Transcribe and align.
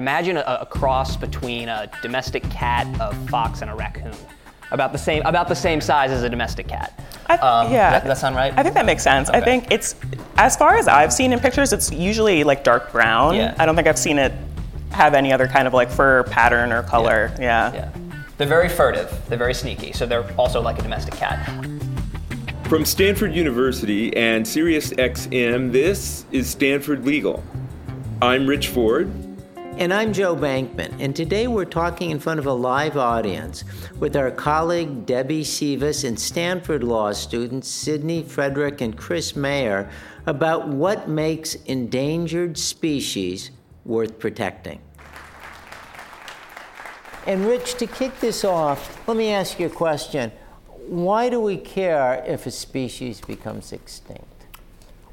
Imagine 0.00 0.38
a, 0.38 0.58
a 0.62 0.66
cross 0.66 1.14
between 1.14 1.68
a 1.68 1.90
domestic 2.00 2.42
cat, 2.50 2.86
a 3.00 3.14
fox, 3.28 3.60
and 3.60 3.70
a 3.70 3.74
raccoon. 3.74 4.12
About 4.72 4.92
the 4.92 4.98
same, 4.98 5.22
about 5.26 5.46
the 5.46 5.54
same 5.54 5.78
size 5.82 6.10
as 6.10 6.22
a 6.22 6.28
domestic 6.30 6.66
cat. 6.68 6.98
I, 7.26 7.36
Um, 7.36 7.70
yeah, 7.70 7.90
that- 7.90 8.04
that 8.04 8.16
sound 8.16 8.34
right? 8.34 8.52
I 8.56 8.62
think 8.62 8.74
that 8.76 8.86
makes 8.86 9.02
sense. 9.02 9.28
I 9.28 9.40
think 9.42 9.70
it's, 9.70 9.94
as 10.38 10.56
far 10.56 10.76
as 10.76 10.88
I've 10.88 11.12
seen 11.12 11.34
in 11.34 11.38
pictures, 11.38 11.74
it's 11.74 11.92
usually 11.92 12.44
like 12.44 12.64
dark 12.64 12.90
brown. 12.92 13.34
Yeah. 13.34 13.54
I 13.58 13.66
don't 13.66 13.76
think 13.76 13.86
I've 13.88 13.98
seen 13.98 14.18
it 14.18 14.32
have 14.90 15.12
any 15.12 15.32
other 15.34 15.46
kind 15.46 15.66
of 15.68 15.74
like 15.74 15.90
fur 15.90 16.22
pattern 16.24 16.72
or 16.72 16.82
color. 16.82 17.30
Yeah. 17.38 17.72
Yeah. 17.74 17.88
They're 18.38 18.46
very 18.48 18.70
furtive. 18.70 19.12
They're 19.28 19.36
very 19.36 19.52
sneaky. 19.54 19.92
So 19.92 20.06
they're 20.06 20.24
also 20.38 20.62
like 20.62 20.78
a 20.78 20.82
domestic 20.82 21.14
cat. 21.14 21.46
From 22.64 22.86
Stanford 22.86 23.34
University 23.34 24.16
and 24.16 24.46
SiriusXM, 24.46 25.72
this 25.72 26.24
is 26.32 26.48
Stanford 26.48 27.04
Legal. 27.04 27.42
I'm 28.22 28.46
Rich 28.46 28.68
Ford. 28.68 29.12
And 29.80 29.94
I'm 29.94 30.12
Joe 30.12 30.36
Bankman, 30.36 30.94
and 31.00 31.16
today 31.16 31.46
we're 31.46 31.64
talking 31.64 32.10
in 32.10 32.18
front 32.18 32.38
of 32.38 32.44
a 32.44 32.52
live 32.52 32.98
audience 32.98 33.64
with 33.98 34.14
our 34.14 34.30
colleague 34.30 35.06
Debbie 35.06 35.42
Sivas 35.42 36.06
and 36.06 36.20
Stanford 36.20 36.84
Law 36.84 37.12
students 37.12 37.68
Sydney 37.68 38.22
Frederick 38.22 38.82
and 38.82 38.94
Chris 38.94 39.34
Mayer 39.34 39.90
about 40.26 40.68
what 40.68 41.08
makes 41.08 41.54
endangered 41.54 42.58
species 42.58 43.52
worth 43.86 44.18
protecting. 44.18 44.82
And 47.26 47.46
Rich, 47.46 47.76
to 47.76 47.86
kick 47.86 48.20
this 48.20 48.44
off, 48.44 49.08
let 49.08 49.16
me 49.16 49.30
ask 49.30 49.58
you 49.58 49.68
a 49.68 49.70
question. 49.70 50.30
Why 50.88 51.30
do 51.30 51.40
we 51.40 51.56
care 51.56 52.22
if 52.26 52.44
a 52.44 52.50
species 52.50 53.22
becomes 53.22 53.72
extinct? 53.72 54.44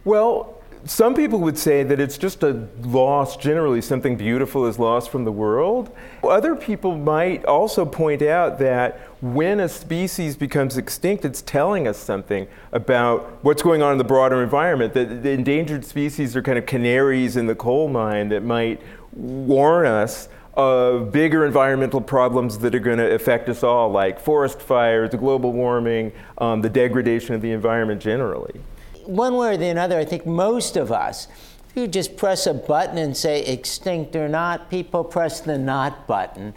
Well, 0.03 0.56
some 0.85 1.13
people 1.13 1.39
would 1.39 1.57
say 1.57 1.83
that 1.83 1.99
it's 1.99 2.17
just 2.17 2.43
a 2.43 2.67
loss, 2.81 3.37
generally, 3.37 3.81
something 3.81 4.15
beautiful 4.15 4.65
is 4.65 4.79
lost 4.79 5.09
from 5.09 5.25
the 5.25 5.31
world. 5.31 5.95
Other 6.23 6.55
people 6.55 6.97
might 6.97 7.43
also 7.45 7.85
point 7.85 8.21
out 8.21 8.59
that 8.59 8.99
when 9.21 9.59
a 9.59 9.69
species 9.69 10.35
becomes 10.35 10.77
extinct, 10.77 11.25
it's 11.25 11.41
telling 11.41 11.87
us 11.87 11.97
something 11.97 12.47
about 12.71 13.39
what's 13.43 13.61
going 13.61 13.81
on 13.81 13.91
in 13.91 13.97
the 13.97 14.03
broader 14.03 14.43
environment. 14.43 14.93
That 14.93 15.23
the 15.23 15.31
endangered 15.31 15.85
species 15.85 16.35
are 16.35 16.41
kind 16.41 16.57
of 16.57 16.65
canaries 16.65 17.35
in 17.35 17.47
the 17.47 17.55
coal 17.55 17.89
mine 17.89 18.29
that 18.29 18.43
might 18.43 18.81
warn 19.13 19.85
us 19.85 20.29
of 20.53 21.11
bigger 21.11 21.45
environmental 21.45 22.01
problems 22.01 22.57
that 22.59 22.73
are 22.73 22.79
going 22.79 22.97
to 22.97 23.13
affect 23.13 23.47
us 23.47 23.63
all, 23.63 23.91
like 23.91 24.19
forest 24.19 24.59
fires, 24.59 25.11
global 25.11 25.53
warming, 25.53 26.11
um, 26.39 26.61
the 26.61 26.69
degradation 26.69 27.35
of 27.35 27.41
the 27.41 27.51
environment 27.51 28.01
generally. 28.01 28.59
One 29.07 29.35
way 29.35 29.55
or 29.55 29.57
the 29.57 29.77
other, 29.79 29.97
I 29.97 30.05
think 30.05 30.25
most 30.25 30.77
of 30.77 30.91
us, 30.91 31.27
if 31.69 31.77
you 31.77 31.87
just 31.87 32.17
press 32.17 32.47
a 32.47 32.53
button 32.53 32.97
and 32.97 33.15
say 33.15 33.43
extinct 33.45 34.15
or 34.15 34.27
not, 34.27 34.69
people 34.69 35.03
press 35.03 35.39
the 35.39 35.57
not 35.57 36.07
button. 36.07 36.53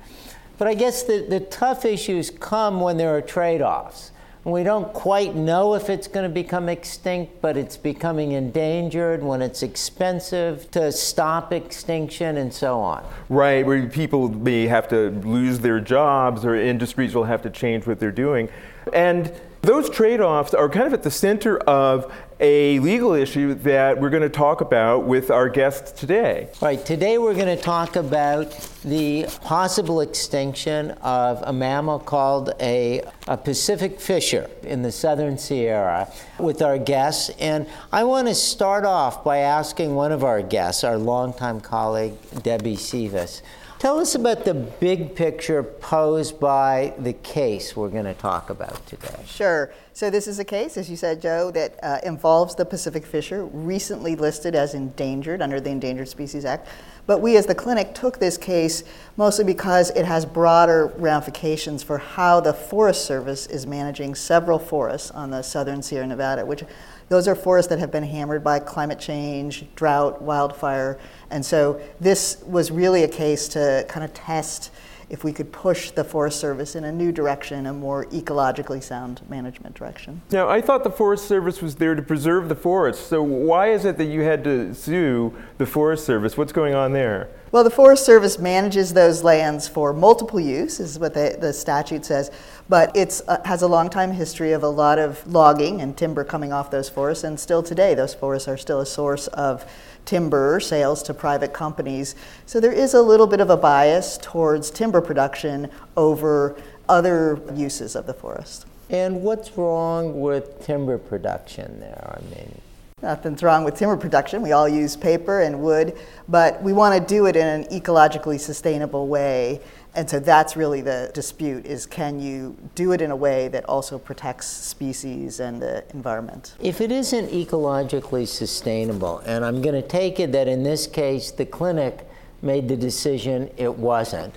But 0.58 0.68
I 0.68 0.74
guess 0.74 1.02
the, 1.02 1.26
the 1.28 1.40
tough 1.40 1.84
issues 1.84 2.30
come 2.30 2.80
when 2.80 2.96
there 2.96 3.16
are 3.16 3.22
trade 3.22 3.62
offs. 3.62 4.12
We 4.44 4.62
don't 4.62 4.90
quite 4.94 5.34
know 5.34 5.74
if 5.74 5.90
it's 5.90 6.08
going 6.08 6.22
to 6.22 6.32
become 6.32 6.70
extinct, 6.70 7.42
but 7.42 7.58
it's 7.58 7.76
becoming 7.76 8.32
endangered, 8.32 9.22
when 9.22 9.42
it's 9.42 9.62
expensive 9.62 10.70
to 10.70 10.90
stop 10.92 11.52
extinction, 11.52 12.38
and 12.38 12.52
so 12.52 12.80
on. 12.80 13.04
Right, 13.28 13.66
where 13.66 13.86
people 13.86 14.30
may 14.30 14.66
have 14.66 14.88
to 14.88 15.10
lose 15.10 15.60
their 15.60 15.78
jobs 15.78 16.46
or 16.46 16.54
industries 16.54 17.14
will 17.14 17.24
have 17.24 17.42
to 17.42 17.50
change 17.50 17.86
what 17.86 18.00
they're 18.00 18.10
doing. 18.10 18.48
And 18.94 19.30
those 19.60 19.90
trade 19.90 20.22
offs 20.22 20.54
are 20.54 20.70
kind 20.70 20.86
of 20.86 20.94
at 20.94 21.02
the 21.02 21.10
center 21.10 21.58
of 21.58 22.10
a 22.40 22.78
legal 22.78 23.12
issue 23.12 23.52
that 23.54 24.00
we're 24.00 24.08
going 24.08 24.22
to 24.22 24.30
talk 24.30 24.62
about 24.62 25.04
with 25.04 25.30
our 25.30 25.48
guests 25.48 25.92
today. 25.92 26.48
All 26.62 26.68
right, 26.68 26.84
today 26.84 27.18
we're 27.18 27.34
going 27.34 27.54
to 27.54 27.62
talk 27.62 27.96
about 27.96 28.50
the 28.82 29.26
possible 29.42 30.00
extinction 30.00 30.92
of 31.02 31.42
a 31.42 31.52
mammal 31.52 31.98
called 31.98 32.54
a, 32.58 33.02
a 33.28 33.36
Pacific 33.36 34.00
fisher 34.00 34.48
in 34.62 34.80
the 34.80 34.90
southern 34.90 35.36
Sierra 35.36 36.10
with 36.38 36.62
our 36.62 36.78
guests. 36.78 37.30
And 37.38 37.66
I 37.92 38.04
want 38.04 38.28
to 38.28 38.34
start 38.34 38.86
off 38.86 39.22
by 39.22 39.38
asking 39.38 39.94
one 39.94 40.10
of 40.10 40.24
our 40.24 40.40
guests, 40.40 40.82
our 40.82 40.96
longtime 40.96 41.60
colleague, 41.60 42.14
Debbie 42.42 42.76
Sivas. 42.76 43.42
Tell 43.80 43.98
us 43.98 44.14
about 44.14 44.44
the 44.44 44.52
big 44.52 45.14
picture 45.14 45.62
posed 45.62 46.38
by 46.38 46.92
the 46.98 47.14
case 47.14 47.74
we're 47.74 47.88
going 47.88 48.04
to 48.04 48.12
talk 48.12 48.50
about 48.50 48.86
today. 48.86 49.22
Sure. 49.26 49.72
So 49.92 50.08
this 50.08 50.28
is 50.28 50.38
a 50.38 50.44
case, 50.44 50.76
as 50.76 50.88
you 50.88 50.96
said, 50.96 51.20
Joe, 51.20 51.50
that 51.50 51.78
uh, 51.82 51.98
involves 52.04 52.54
the 52.54 52.64
Pacific 52.64 53.04
fisher, 53.04 53.44
recently 53.44 54.14
listed 54.14 54.54
as 54.54 54.72
endangered 54.72 55.42
under 55.42 55.60
the 55.60 55.70
Endangered 55.70 56.08
Species 56.08 56.44
Act. 56.44 56.68
But 57.06 57.20
we, 57.20 57.36
as 57.36 57.46
the 57.46 57.56
clinic, 57.56 57.92
took 57.92 58.18
this 58.18 58.38
case 58.38 58.84
mostly 59.16 59.44
because 59.44 59.90
it 59.90 60.04
has 60.04 60.24
broader 60.24 60.92
ramifications 60.96 61.82
for 61.82 61.98
how 61.98 62.40
the 62.40 62.52
Forest 62.52 63.04
Service 63.04 63.46
is 63.48 63.66
managing 63.66 64.14
several 64.14 64.60
forests 64.60 65.10
on 65.10 65.30
the 65.30 65.42
southern 65.42 65.82
Sierra 65.82 66.06
Nevada, 66.06 66.46
which 66.46 66.62
those 67.08 67.26
are 67.26 67.34
forests 67.34 67.68
that 67.70 67.80
have 67.80 67.90
been 67.90 68.04
hammered 68.04 68.44
by 68.44 68.60
climate 68.60 69.00
change, 69.00 69.64
drought, 69.74 70.22
wildfire. 70.22 71.00
And 71.30 71.44
so 71.44 71.80
this 71.98 72.40
was 72.46 72.70
really 72.70 73.02
a 73.02 73.08
case 73.08 73.48
to 73.48 73.84
kind 73.88 74.04
of 74.04 74.14
test 74.14 74.70
if 75.10 75.24
we 75.24 75.32
could 75.32 75.50
push 75.50 75.90
the 75.90 76.04
Forest 76.04 76.38
Service 76.38 76.76
in 76.76 76.84
a 76.84 76.92
new 76.92 77.10
direction, 77.10 77.66
a 77.66 77.72
more 77.72 78.06
ecologically 78.06 78.82
sound 78.82 79.20
management 79.28 79.74
direction. 79.74 80.22
Now, 80.30 80.48
I 80.48 80.60
thought 80.60 80.84
the 80.84 80.90
Forest 80.90 81.26
Service 81.26 81.60
was 81.60 81.74
there 81.74 81.96
to 81.96 82.02
preserve 82.02 82.48
the 82.48 82.54
forest. 82.54 83.08
So, 83.08 83.20
why 83.20 83.72
is 83.72 83.84
it 83.84 83.98
that 83.98 84.04
you 84.04 84.22
had 84.22 84.44
to 84.44 84.72
sue 84.72 85.34
the 85.58 85.66
Forest 85.66 86.06
Service? 86.06 86.36
What's 86.36 86.52
going 86.52 86.74
on 86.74 86.92
there? 86.92 87.28
Well, 87.52 87.64
the 87.64 87.70
Forest 87.70 88.06
Service 88.06 88.38
manages 88.38 88.92
those 88.92 89.24
lands 89.24 89.66
for 89.66 89.92
multiple 89.92 90.38
use, 90.38 90.78
is 90.78 91.00
what 91.00 91.14
the, 91.14 91.36
the 91.40 91.52
statute 91.52 92.04
says, 92.04 92.30
but 92.68 92.96
it 92.96 93.20
uh, 93.26 93.38
has 93.44 93.62
a 93.62 93.66
long 93.66 93.90
time 93.90 94.12
history 94.12 94.52
of 94.52 94.62
a 94.62 94.68
lot 94.68 95.00
of 95.00 95.26
logging 95.26 95.80
and 95.80 95.96
timber 95.96 96.22
coming 96.22 96.52
off 96.52 96.70
those 96.70 96.88
forests, 96.88 97.24
and 97.24 97.40
still 97.40 97.60
today, 97.60 97.92
those 97.92 98.14
forests 98.14 98.46
are 98.46 98.56
still 98.56 98.78
a 98.78 98.86
source 98.86 99.26
of 99.28 99.68
timber 100.04 100.60
sales 100.60 101.02
to 101.02 101.12
private 101.12 101.52
companies. 101.52 102.14
So 102.46 102.60
there 102.60 102.70
is 102.70 102.94
a 102.94 103.02
little 103.02 103.26
bit 103.26 103.40
of 103.40 103.50
a 103.50 103.56
bias 103.56 104.16
towards 104.22 104.70
timber 104.70 105.00
production 105.00 105.70
over 105.96 106.56
other 106.88 107.40
uses 107.52 107.96
of 107.96 108.06
the 108.06 108.14
forest. 108.14 108.64
And 108.90 109.22
what's 109.22 109.58
wrong 109.58 110.20
with 110.20 110.64
timber 110.64 110.98
production 110.98 111.80
there? 111.80 112.16
I 112.16 112.22
mean, 112.32 112.60
Nothing's 113.02 113.42
wrong 113.42 113.64
with 113.64 113.76
timber 113.76 113.96
production. 113.96 114.42
We 114.42 114.52
all 114.52 114.68
use 114.68 114.96
paper 114.96 115.40
and 115.40 115.60
wood, 115.60 115.96
but 116.28 116.62
we 116.62 116.72
want 116.72 117.00
to 117.00 117.14
do 117.14 117.26
it 117.26 117.36
in 117.36 117.46
an 117.46 117.64
ecologically 117.64 118.38
sustainable 118.38 119.08
way. 119.08 119.60
And 119.94 120.08
so 120.08 120.20
that's 120.20 120.54
really 120.54 120.82
the 120.82 121.10
dispute 121.14 121.66
is 121.66 121.86
can 121.86 122.20
you 122.20 122.56
do 122.74 122.92
it 122.92 123.00
in 123.00 123.10
a 123.10 123.16
way 123.16 123.48
that 123.48 123.64
also 123.64 123.98
protects 123.98 124.46
species 124.46 125.40
and 125.40 125.60
the 125.60 125.84
environment? 125.94 126.54
If 126.60 126.80
it 126.80 126.92
isn't 126.92 127.30
ecologically 127.30 128.28
sustainable, 128.28 129.18
and 129.20 129.44
I'm 129.44 129.62
going 129.62 129.80
to 129.80 129.86
take 129.86 130.20
it 130.20 130.30
that 130.32 130.46
in 130.46 130.62
this 130.62 130.86
case 130.86 131.30
the 131.30 131.46
clinic 131.46 132.06
made 132.42 132.68
the 132.68 132.76
decision 132.76 133.50
it 133.56 133.74
wasn't, 133.74 134.34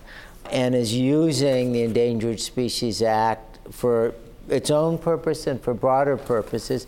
and 0.52 0.74
is 0.74 0.94
using 0.94 1.72
the 1.72 1.84
Endangered 1.84 2.40
Species 2.40 3.02
Act 3.02 3.60
for 3.72 4.14
its 4.50 4.70
own 4.72 4.98
purpose 4.98 5.48
and 5.48 5.62
for 5.62 5.74
broader 5.74 6.18
purposes, 6.18 6.88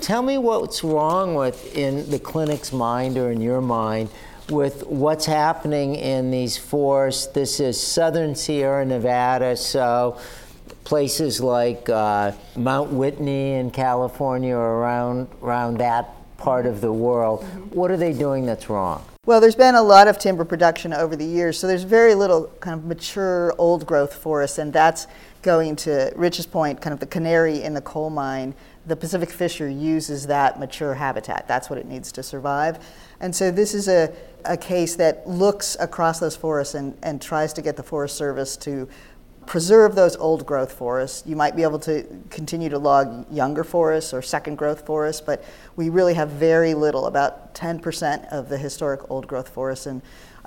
tell 0.00 0.22
me 0.22 0.38
what's 0.38 0.84
wrong 0.84 1.34
with, 1.34 1.76
in 1.76 2.08
the 2.10 2.18
clinic's 2.18 2.72
mind 2.72 3.16
or 3.16 3.30
in 3.30 3.40
your 3.40 3.60
mind, 3.60 4.10
with 4.50 4.86
what's 4.86 5.26
happening 5.26 5.94
in 5.94 6.30
these 6.30 6.56
forests. 6.56 7.26
This 7.28 7.60
is 7.60 7.80
southern 7.80 8.34
Sierra 8.34 8.84
Nevada, 8.84 9.56
so 9.56 10.18
places 10.84 11.40
like 11.40 11.88
uh, 11.88 12.32
Mount 12.56 12.92
Whitney 12.92 13.54
in 13.54 13.70
California 13.70 14.54
or 14.54 14.80
around, 14.80 15.28
around 15.42 15.78
that 15.78 16.10
part 16.36 16.66
of 16.66 16.80
the 16.80 16.92
world. 16.92 17.44
What 17.72 17.90
are 17.90 17.96
they 17.96 18.12
doing 18.12 18.46
that's 18.46 18.68
wrong? 18.68 19.04
Well, 19.26 19.40
there's 19.40 19.54
been 19.54 19.74
a 19.74 19.82
lot 19.82 20.06
of 20.06 20.18
timber 20.18 20.44
production 20.44 20.92
over 20.92 21.16
the 21.16 21.24
years, 21.24 21.58
so 21.58 21.66
there's 21.66 21.84
very 21.84 22.14
little 22.14 22.48
kind 22.60 22.78
of 22.78 22.84
mature 22.84 23.54
old 23.56 23.86
growth 23.86 24.12
forest, 24.12 24.58
and 24.58 24.70
that's 24.70 25.06
going 25.40 25.76
to 25.76 26.12
Rich's 26.14 26.44
point, 26.44 26.82
kind 26.82 26.92
of 26.92 27.00
the 27.00 27.06
canary 27.06 27.62
in 27.62 27.72
the 27.72 27.80
coal 27.80 28.10
mine. 28.10 28.54
The 28.84 28.96
Pacific 28.96 29.30
fisher 29.30 29.66
uses 29.66 30.26
that 30.26 30.60
mature 30.60 30.92
habitat. 30.92 31.48
That's 31.48 31.70
what 31.70 31.78
it 31.78 31.86
needs 31.86 32.12
to 32.12 32.22
survive. 32.22 32.86
And 33.18 33.34
so 33.34 33.50
this 33.50 33.72
is 33.72 33.88
a, 33.88 34.12
a 34.44 34.58
case 34.58 34.94
that 34.96 35.26
looks 35.26 35.74
across 35.80 36.20
those 36.20 36.36
forests 36.36 36.74
and, 36.74 36.94
and 37.02 37.22
tries 37.22 37.54
to 37.54 37.62
get 37.62 37.76
the 37.76 37.82
Forest 37.82 38.18
Service 38.18 38.58
to 38.58 38.86
preserve 39.46 39.94
those 39.94 40.16
old 40.16 40.46
growth 40.46 40.72
forests. 40.72 41.22
You 41.26 41.36
might 41.36 41.56
be 41.56 41.62
able 41.62 41.78
to 41.80 42.04
continue 42.30 42.68
to 42.68 42.78
log 42.78 43.30
younger 43.32 43.64
forests 43.64 44.12
or 44.12 44.22
second 44.22 44.56
growth 44.56 44.86
forests, 44.86 45.20
but 45.20 45.44
we 45.76 45.88
really 45.88 46.14
have 46.14 46.30
very 46.30 46.74
little, 46.74 47.06
about 47.06 47.54
10% 47.54 48.28
of 48.32 48.48
the 48.48 48.58
historic 48.58 49.10
old 49.10 49.26
growth 49.26 49.48
forests. 49.48 49.86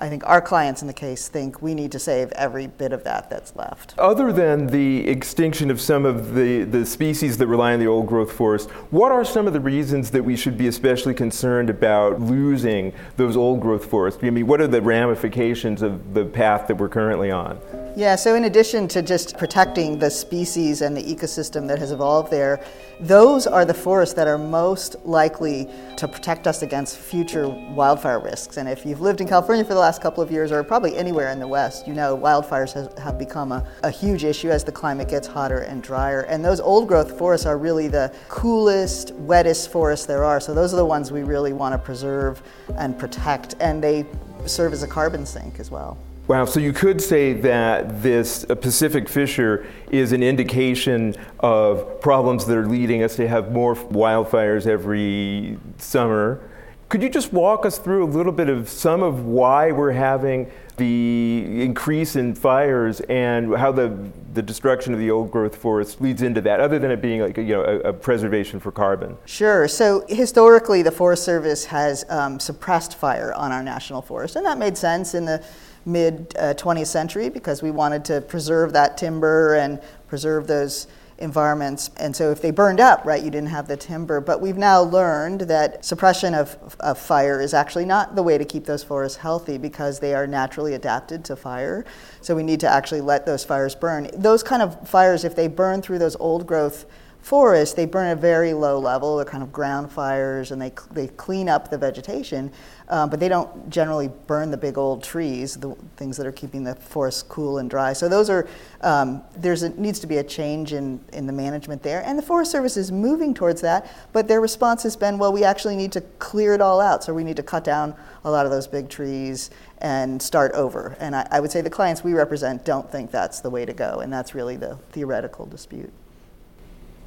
I 0.00 0.08
think 0.08 0.22
our 0.26 0.40
clients 0.40 0.80
in 0.80 0.86
the 0.86 0.94
case 0.94 1.26
think 1.26 1.60
we 1.60 1.74
need 1.74 1.90
to 1.90 1.98
save 1.98 2.30
every 2.32 2.68
bit 2.68 2.92
of 2.92 3.02
that 3.02 3.28
that's 3.28 3.56
left. 3.56 3.98
Other 3.98 4.32
than 4.32 4.68
the 4.68 5.08
extinction 5.08 5.72
of 5.72 5.80
some 5.80 6.06
of 6.06 6.34
the, 6.34 6.62
the 6.62 6.86
species 6.86 7.36
that 7.38 7.48
rely 7.48 7.72
on 7.72 7.80
the 7.80 7.88
old 7.88 8.06
growth 8.06 8.30
forest, 8.30 8.70
what 8.90 9.10
are 9.10 9.24
some 9.24 9.48
of 9.48 9.54
the 9.54 9.60
reasons 9.60 10.12
that 10.12 10.22
we 10.22 10.36
should 10.36 10.56
be 10.56 10.68
especially 10.68 11.14
concerned 11.14 11.68
about 11.68 12.20
losing 12.20 12.92
those 13.16 13.36
old 13.36 13.60
growth 13.60 13.86
forests? 13.86 14.22
I 14.22 14.30
mean, 14.30 14.46
what 14.46 14.60
are 14.60 14.68
the 14.68 14.80
ramifications 14.80 15.82
of 15.82 16.14
the 16.14 16.24
path 16.24 16.68
that 16.68 16.76
we're 16.76 16.88
currently 16.88 17.32
on? 17.32 17.58
Yeah, 17.96 18.14
so 18.14 18.36
in 18.36 18.44
addition 18.44 18.86
to 18.88 19.02
just 19.02 19.36
protecting 19.38 19.98
the 19.98 20.08
species 20.08 20.82
and 20.82 20.96
the 20.96 21.02
ecosystem 21.02 21.66
that 21.66 21.80
has 21.80 21.90
evolved 21.90 22.30
there, 22.30 22.60
those 23.00 23.48
are 23.48 23.64
the 23.64 23.74
forests 23.74 24.14
that 24.14 24.28
are 24.28 24.38
most 24.38 24.94
likely 25.04 25.68
to 25.96 26.06
protect 26.06 26.46
us 26.46 26.62
against 26.62 26.96
future 26.96 27.48
wildfire 27.48 28.20
risks. 28.20 28.56
And 28.56 28.68
if 28.68 28.86
you've 28.86 29.00
lived 29.00 29.20
in 29.20 29.26
California 29.26 29.64
for 29.64 29.74
the 29.74 29.80
last 29.80 29.87
couple 29.96 30.22
of 30.22 30.30
years, 30.30 30.52
or 30.52 30.62
probably 30.62 30.94
anywhere 30.94 31.30
in 31.30 31.38
the 31.38 31.48
West, 31.48 31.86
you 31.86 31.94
know 31.94 32.14
wildfires 32.14 32.74
has, 32.74 32.90
have 32.98 33.18
become 33.18 33.52
a, 33.52 33.66
a 33.84 33.90
huge 33.90 34.24
issue 34.24 34.50
as 34.50 34.64
the 34.64 34.72
climate 34.72 35.08
gets 35.08 35.26
hotter 35.26 35.60
and 35.60 35.82
drier. 35.82 36.22
And 36.22 36.44
those 36.44 36.60
old 36.60 36.88
growth 36.88 37.16
forests 37.16 37.46
are 37.46 37.56
really 37.56 37.88
the 37.88 38.12
coolest, 38.28 39.14
wettest 39.14 39.70
forests 39.70 40.04
there 40.04 40.24
are. 40.24 40.40
So 40.40 40.52
those 40.52 40.74
are 40.74 40.76
the 40.76 40.84
ones 40.84 41.10
we 41.10 41.22
really 41.22 41.54
want 41.54 41.72
to 41.72 41.78
preserve 41.78 42.42
and 42.76 42.98
protect. 42.98 43.54
And 43.60 43.82
they 43.82 44.04
serve 44.44 44.72
as 44.72 44.82
a 44.82 44.88
carbon 44.88 45.24
sink 45.24 45.60
as 45.60 45.70
well. 45.70 45.96
Wow, 46.28 46.44
so 46.44 46.60
you 46.60 46.74
could 46.74 47.00
say 47.00 47.32
that 47.32 48.02
this 48.02 48.44
uh, 48.50 48.54
Pacific 48.54 49.08
fisher 49.08 49.66
is 49.90 50.12
an 50.12 50.22
indication 50.22 51.14
of 51.40 52.02
problems 52.02 52.44
that 52.44 52.54
are 52.54 52.66
leading 52.66 53.02
us 53.02 53.16
to 53.16 53.26
have 53.26 53.50
more 53.50 53.74
wildfires 53.74 54.66
every 54.66 55.56
summer. 55.78 56.42
Could 56.88 57.02
you 57.02 57.10
just 57.10 57.34
walk 57.34 57.66
us 57.66 57.76
through 57.76 58.04
a 58.04 58.08
little 58.08 58.32
bit 58.32 58.48
of 58.48 58.66
some 58.66 59.02
of 59.02 59.26
why 59.26 59.72
we're 59.72 59.92
having 59.92 60.50
the 60.78 61.62
increase 61.62 62.16
in 62.16 62.34
fires 62.34 63.00
and 63.02 63.54
how 63.54 63.72
the, 63.72 63.94
the 64.32 64.40
destruction 64.40 64.94
of 64.94 64.98
the 64.98 65.10
old 65.10 65.30
growth 65.30 65.54
forest 65.54 66.00
leads 66.00 66.22
into 66.22 66.40
that, 66.40 66.60
other 66.60 66.78
than 66.78 66.90
it 66.90 67.02
being 67.02 67.20
like 67.20 67.36
a, 67.36 67.42
you 67.42 67.54
know, 67.54 67.62
a, 67.62 67.90
a 67.90 67.92
preservation 67.92 68.58
for 68.58 68.72
carbon? 68.72 69.18
Sure. 69.26 69.68
So 69.68 70.06
historically, 70.08 70.80
the 70.80 70.90
Forest 70.90 71.24
Service 71.24 71.66
has 71.66 72.06
um, 72.08 72.40
suppressed 72.40 72.94
fire 72.94 73.34
on 73.34 73.52
our 73.52 73.62
national 73.62 74.00
forest, 74.00 74.36
and 74.36 74.46
that 74.46 74.56
made 74.56 74.78
sense 74.78 75.14
in 75.14 75.26
the 75.26 75.44
mid 75.84 76.34
uh, 76.38 76.54
20th 76.54 76.86
century 76.86 77.28
because 77.28 77.62
we 77.62 77.70
wanted 77.70 78.02
to 78.06 78.22
preserve 78.22 78.72
that 78.72 78.96
timber 78.96 79.56
and 79.56 79.78
preserve 80.06 80.46
those 80.46 80.86
environments. 81.18 81.90
And 81.96 82.14
so 82.14 82.30
if 82.30 82.40
they 82.40 82.50
burned 82.50 82.80
up, 82.80 83.04
right, 83.04 83.22
you 83.22 83.30
didn't 83.30 83.50
have 83.50 83.68
the 83.68 83.76
timber. 83.76 84.20
But 84.20 84.40
we've 84.40 84.56
now 84.56 84.80
learned 84.80 85.42
that 85.42 85.84
suppression 85.84 86.34
of, 86.34 86.76
of 86.80 86.98
fire 86.98 87.40
is 87.40 87.54
actually 87.54 87.84
not 87.84 88.14
the 88.14 88.22
way 88.22 88.38
to 88.38 88.44
keep 88.44 88.64
those 88.64 88.82
forests 88.82 89.18
healthy 89.18 89.58
because 89.58 90.00
they 90.00 90.14
are 90.14 90.26
naturally 90.26 90.74
adapted 90.74 91.24
to 91.26 91.36
fire. 91.36 91.84
So 92.20 92.34
we 92.34 92.42
need 92.42 92.60
to 92.60 92.68
actually 92.68 93.00
let 93.00 93.26
those 93.26 93.44
fires 93.44 93.74
burn. 93.74 94.10
Those 94.14 94.42
kind 94.42 94.62
of 94.62 94.88
fires, 94.88 95.24
if 95.24 95.34
they 95.34 95.48
burn 95.48 95.82
through 95.82 95.98
those 95.98 96.16
old 96.16 96.46
growth 96.46 96.86
forests, 97.20 97.74
they 97.74 97.86
burn 97.86 98.06
at 98.06 98.18
a 98.18 98.20
very 98.20 98.54
low 98.54 98.78
level. 98.78 99.16
They're 99.16 99.24
kind 99.24 99.42
of 99.42 99.52
ground 99.52 99.92
fires 99.92 100.50
and 100.50 100.60
they, 100.60 100.72
they 100.92 101.08
clean 101.08 101.48
up 101.48 101.70
the 101.70 101.78
vegetation. 101.78 102.50
Um, 102.90 103.10
but 103.10 103.20
they 103.20 103.28
don't 103.28 103.68
generally 103.68 104.08
burn 104.26 104.50
the 104.50 104.56
big 104.56 104.78
old 104.78 105.02
trees, 105.02 105.56
the 105.56 105.74
things 105.96 106.16
that 106.16 106.26
are 106.26 106.32
keeping 106.32 106.64
the 106.64 106.74
forest 106.74 107.28
cool 107.28 107.58
and 107.58 107.68
dry. 107.68 107.92
So 107.92 108.08
those 108.08 108.30
are 108.30 108.48
um, 108.80 109.22
there's 109.36 109.62
a, 109.62 109.68
needs 109.78 110.00
to 110.00 110.06
be 110.06 110.16
a 110.16 110.24
change 110.24 110.72
in 110.72 110.98
in 111.12 111.26
the 111.26 111.32
management 111.32 111.82
there, 111.82 112.02
and 112.02 112.18
the 112.18 112.22
Forest 112.22 112.50
Service 112.50 112.78
is 112.78 112.90
moving 112.90 113.34
towards 113.34 113.60
that. 113.60 113.92
But 114.14 114.26
their 114.26 114.40
response 114.40 114.82
has 114.84 114.96
been, 114.96 115.18
well, 115.18 115.34
we 115.34 115.44
actually 115.44 115.76
need 115.76 115.92
to 115.92 116.00
clear 116.18 116.54
it 116.54 116.62
all 116.62 116.80
out, 116.80 117.04
so 117.04 117.12
we 117.12 117.24
need 117.24 117.36
to 117.36 117.42
cut 117.42 117.62
down 117.62 117.94
a 118.24 118.30
lot 118.30 118.46
of 118.46 118.52
those 118.52 118.66
big 118.66 118.88
trees 118.88 119.50
and 119.78 120.20
start 120.22 120.52
over. 120.52 120.96
And 120.98 121.14
I, 121.14 121.28
I 121.30 121.40
would 121.40 121.50
say 121.50 121.60
the 121.60 121.70
clients 121.70 122.02
we 122.02 122.14
represent 122.14 122.64
don't 122.64 122.90
think 122.90 123.10
that's 123.10 123.40
the 123.40 123.50
way 123.50 123.66
to 123.66 123.74
go, 123.74 124.00
and 124.00 124.10
that's 124.10 124.34
really 124.34 124.56
the 124.56 124.76
theoretical 124.92 125.44
dispute. 125.44 125.92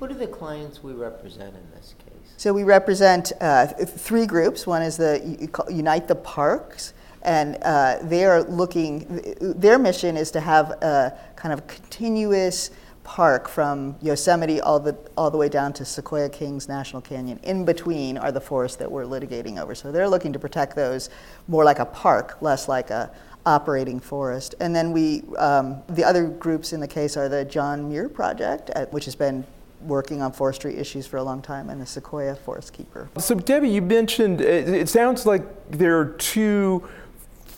What 0.01 0.09
are 0.09 0.15
the 0.15 0.25
clients 0.25 0.81
we 0.81 0.93
represent 0.93 1.55
in 1.55 1.61
this 1.75 1.93
case? 1.99 2.33
So 2.37 2.53
we 2.53 2.63
represent 2.63 3.33
uh, 3.39 3.67
three 3.67 4.25
groups. 4.25 4.65
One 4.65 4.81
is 4.81 4.97
the 4.97 5.47
Unite 5.69 6.07
the 6.07 6.15
Parks, 6.15 6.95
and 7.21 7.59
uh, 7.61 7.99
they 8.01 8.25
are 8.25 8.41
looking. 8.41 9.35
Their 9.39 9.77
mission 9.77 10.17
is 10.17 10.31
to 10.31 10.39
have 10.39 10.71
a 10.71 11.15
kind 11.35 11.53
of 11.53 11.67
continuous 11.67 12.71
park 13.03 13.47
from 13.47 13.95
Yosemite 14.01 14.59
all 14.59 14.79
the 14.79 14.97
all 15.15 15.29
the 15.29 15.37
way 15.37 15.49
down 15.49 15.71
to 15.73 15.85
Sequoia 15.85 16.29
Kings 16.29 16.67
National 16.67 17.03
Canyon. 17.03 17.39
In 17.43 17.63
between 17.63 18.17
are 18.17 18.31
the 18.31 18.41
forests 18.41 18.77
that 18.77 18.91
we're 18.91 19.05
litigating 19.05 19.61
over. 19.61 19.75
So 19.75 19.91
they're 19.91 20.09
looking 20.09 20.33
to 20.33 20.39
protect 20.39 20.75
those 20.75 21.11
more 21.47 21.63
like 21.63 21.77
a 21.77 21.85
park, 21.85 22.41
less 22.41 22.67
like 22.67 22.89
a 22.89 23.11
operating 23.45 23.99
forest. 23.99 24.55
And 24.59 24.75
then 24.75 24.93
we, 24.93 25.21
um, 25.37 25.83
the 25.89 26.03
other 26.03 26.25
groups 26.25 26.73
in 26.73 26.79
the 26.79 26.87
case 26.87 27.17
are 27.17 27.29
the 27.29 27.45
John 27.45 27.87
Muir 27.87 28.09
Project, 28.09 28.71
which 28.89 29.05
has 29.05 29.15
been 29.15 29.45
working 29.83 30.21
on 30.21 30.31
forestry 30.31 30.77
issues 30.77 31.07
for 31.07 31.17
a 31.17 31.23
long 31.23 31.41
time 31.41 31.69
and 31.69 31.81
a 31.81 31.85
Sequoia 31.85 32.35
Forest 32.35 32.73
Keeper. 32.73 33.09
So, 33.17 33.35
Debbie, 33.35 33.69
you 33.69 33.81
mentioned 33.81 34.41
it, 34.41 34.69
it 34.69 34.89
sounds 34.89 35.25
like 35.25 35.43
there 35.71 35.99
are 35.99 36.05
two 36.05 36.87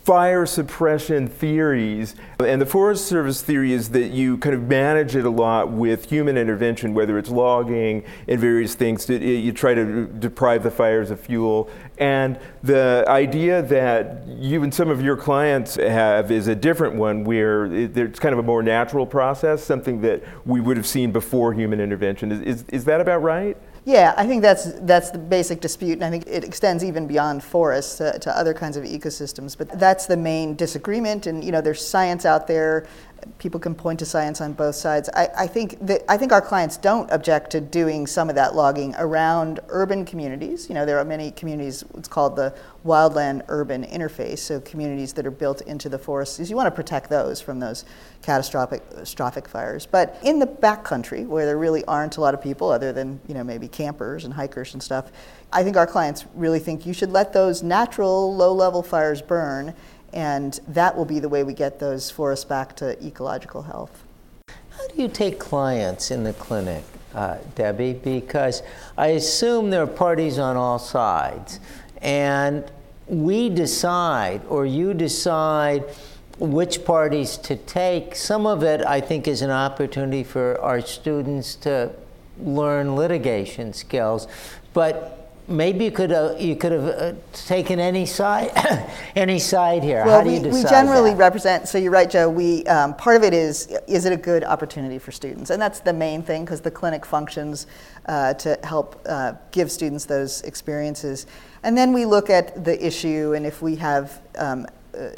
fire 0.04 0.46
suppression 0.46 1.28
theories. 1.28 2.16
And 2.40 2.62
the 2.62 2.66
Forest 2.66 3.08
Service 3.08 3.42
theory 3.42 3.72
is 3.72 3.90
that 3.90 4.10
you 4.10 4.38
kind 4.38 4.54
of 4.54 4.64
manage 4.64 5.16
it 5.16 5.24
a 5.24 5.30
lot 5.30 5.72
with 5.72 6.10
human 6.10 6.38
intervention, 6.38 6.94
whether 6.94 7.18
it's 7.18 7.30
logging 7.30 8.04
and 8.28 8.40
various 8.40 8.76
things. 8.76 9.10
You 9.10 9.52
try 9.54 9.74
to 9.74 10.06
deprive 10.08 10.64
the 10.64 10.72
fires 10.72 11.10
of 11.10 11.22
fuel. 11.22 11.70
And 11.98 12.38
the 12.64 13.06
idea 13.08 13.62
that 13.62 14.28
you 14.28 14.64
and 14.64 14.74
some 14.74 14.90
of 14.90 15.02
your 15.02 15.16
clients 15.16 15.76
have 15.76 16.32
is 16.32 16.48
a 16.48 16.56
different 16.56 16.96
one 16.96 17.24
where 17.24 17.66
it's 17.66 18.20
kind 18.20 18.34
of 18.34 18.40
a 18.40 18.44
more 18.44 18.62
natural 18.62 19.06
process, 19.06 19.64
something 19.64 20.02
that 20.02 20.22
we 20.46 20.60
would 20.60 20.76
have 20.76 20.88
seen 20.88 21.14
before 21.14 21.54
human 21.54 21.80
intervention. 21.80 22.32
Is, 22.32 22.42
is, 22.42 22.66
is 22.70 22.86
that 22.86 23.00
about 23.00 23.24
right? 23.24 23.58
Yeah, 23.86 24.14
I 24.16 24.26
think 24.26 24.42
that's 24.42 24.72
that's 24.82 25.12
the 25.12 25.18
basic 25.18 25.60
dispute, 25.60 25.94
and 25.94 26.06
I 26.06 26.10
think 26.10 26.26
it 26.26 26.46
extends 26.46 26.86
even 26.86 27.06
beyond 27.06 27.44
forests 27.44 27.98
to, 27.98 28.38
other 28.38 28.54
kinds 28.54 28.78
of 28.78 28.86
ecosystems. 28.86 29.58
But 29.58 29.78
that's 29.78 30.06
the 30.06 30.16
main 30.16 30.56
disagreement, 30.56 31.28
and 31.28 31.44
you 31.44 31.52
know, 31.52 31.60
there's 31.60 31.86
science 31.86 32.26
out 32.26 32.48
there 32.48 32.88
people 33.38 33.60
can 33.60 33.75
point 33.75 34.00
to 34.00 34.06
science 34.06 34.42
on 34.42 34.54
both 34.54 34.75
sides. 34.75 35.10
I, 35.14 35.30
I, 35.38 35.48
think 35.48 35.78
that 35.86 36.04
I 36.10 36.18
think 36.18 36.31
our 36.31 36.42
clients 36.42 36.78
don't 36.78 37.10
object 37.12 37.52
to 37.52 37.62
doing 37.62 38.08
some 38.08 38.30
of 38.30 38.36
that 38.36 38.56
logging 38.56 38.96
around 38.98 39.60
urban 39.70 40.06
communities. 40.06 40.70
You 40.70 40.75
know, 40.75 40.86
there 40.86 40.98
are 40.98 41.06
many 41.06 41.31
communities. 41.31 41.84
It's 41.96 42.08
called 42.08 42.36
the 42.36 42.56
wildland 42.86 43.44
urban 43.48 43.86
interface. 43.86 44.40
So 44.40 44.60
communities 44.62 45.14
that 45.14 45.25
are 45.25 45.31
built 45.31 45.62
into 45.62 45.90
the 45.90 46.00
forests. 46.00 46.50
You 46.50 46.56
want 46.56 46.68
to 46.68 46.72
protect 46.72 47.10
those 47.10 47.42
from 47.42 47.60
those 47.60 47.86
catastrophic, 48.22 48.88
catastrophic 48.90 49.48
fires. 49.48 49.86
But 49.86 50.18
in 50.24 50.40
the 50.40 50.48
backcountry, 50.48 51.25
where 51.28 51.46
there 51.46 51.58
really 51.58 51.84
aren't 51.86 52.18
a 52.18 52.22
lot 52.22 52.34
of 52.34 52.42
people, 52.42 52.70
other 52.70 52.94
than 52.94 53.20
you 53.28 53.34
know 53.34 53.44
maybe 53.44 53.68
campers 53.68 54.25
and 54.25 54.34
hikers 54.34 54.74
and 54.74 54.81
stuff, 54.81 55.12
I 55.52 55.64
think 55.64 55.78
our 55.78 55.88
clients 55.88 56.25
really 56.34 56.60
think 56.60 56.86
you 56.86 56.94
should 56.94 57.12
let 57.12 57.34
those 57.34 57.62
natural 57.62 58.36
low-level 58.36 58.84
fires 58.84 59.22
burn 59.22 59.75
and 60.13 60.60
that 60.68 60.95
will 60.95 61.06
be 61.06 61.19
the 61.19 61.30
way 61.30 61.44
we 61.44 61.54
get 61.54 61.80
those 61.80 62.12
forests 62.12 62.45
back 62.45 62.75
to 62.77 63.04
ecological 63.06 63.63
health. 63.63 64.03
How 64.48 64.88
do 64.88 65.01
you 65.01 65.08
take 65.08 65.39
clients 65.39 66.12
in 66.12 66.24
the 66.24 66.34
clinic, 66.34 66.84
uh, 67.13 67.38
Debbie? 67.55 67.93
Because 67.93 68.63
I 68.98 69.08
assume 69.08 69.70
there 69.70 69.84
are 69.84 69.88
parties 69.88 70.39
on 70.39 70.55
all 70.55 70.79
sides, 70.79 71.60
and 72.01 72.63
we 73.08 73.50
decide, 73.50 74.41
or 74.50 74.65
you 74.65 74.93
decide, 74.93 75.84
which 76.39 76.84
parties 76.84 77.38
to 77.38 77.55
take. 77.55 78.15
Some 78.15 78.46
of 78.46 78.63
it, 78.63 78.86
I 78.86 79.00
think, 79.01 79.27
is 79.27 79.41
an 79.41 79.51
opportunity 79.51 80.24
for 80.24 80.60
our 80.62 80.82
students 80.82 81.55
to 81.58 81.91
learn 82.39 82.96
litigation 82.96 83.74
skills, 83.74 84.27
but 84.74 85.23
maybe 85.48 85.86
you 85.86 85.92
could 85.92 86.12
uh, 86.12 86.36
you 86.38 86.56
could 86.56 86.72
have 86.72 86.84
uh, 86.84 87.14
taken 87.34 87.80
any 87.80 88.06
side 88.06 88.52
any 89.16 89.40
side 89.40 89.84
here. 89.84 90.06
Well, 90.06 90.20
How 90.20 90.24
do 90.24 90.30
we, 90.30 90.38
you 90.38 90.44
decide 90.44 90.64
we 90.64 90.70
generally 90.70 91.10
that? 91.12 91.18
represent. 91.18 91.68
So 91.68 91.78
you're 91.78 91.92
right, 91.92 92.10
Joe. 92.10 92.30
We 92.30 92.66
um, 92.66 92.96
part 92.96 93.16
of 93.16 93.24
it 93.24 93.34
is 93.34 93.76
is 93.88 94.06
it 94.06 94.14
a 94.14 94.18
good 94.18 94.44
opportunity 94.44 95.00
for 95.00 95.12
students, 95.12 95.50
and 95.50 95.62
that's 95.62 95.80
the 95.80 95.94
main 95.94 96.24
thing 96.24 96.46
because 96.46 96.62
the 96.62 96.72
clinic 96.72 97.06
functions 97.06 97.68
uh, 98.06 98.34
to 98.36 98.58
help 98.64 99.02
uh, 99.08 99.34
give 99.52 99.72
students 99.72 100.06
those 100.06 100.42
experiences, 100.42 101.28
and 101.64 101.78
then 101.78 101.94
we 101.94 102.06
look 102.06 102.30
at 102.30 102.64
the 102.64 102.86
issue 102.86 103.34
and 103.34 103.46
if 103.46 103.62
we 103.62 103.76
have. 103.76 104.22
Um, 104.38 104.66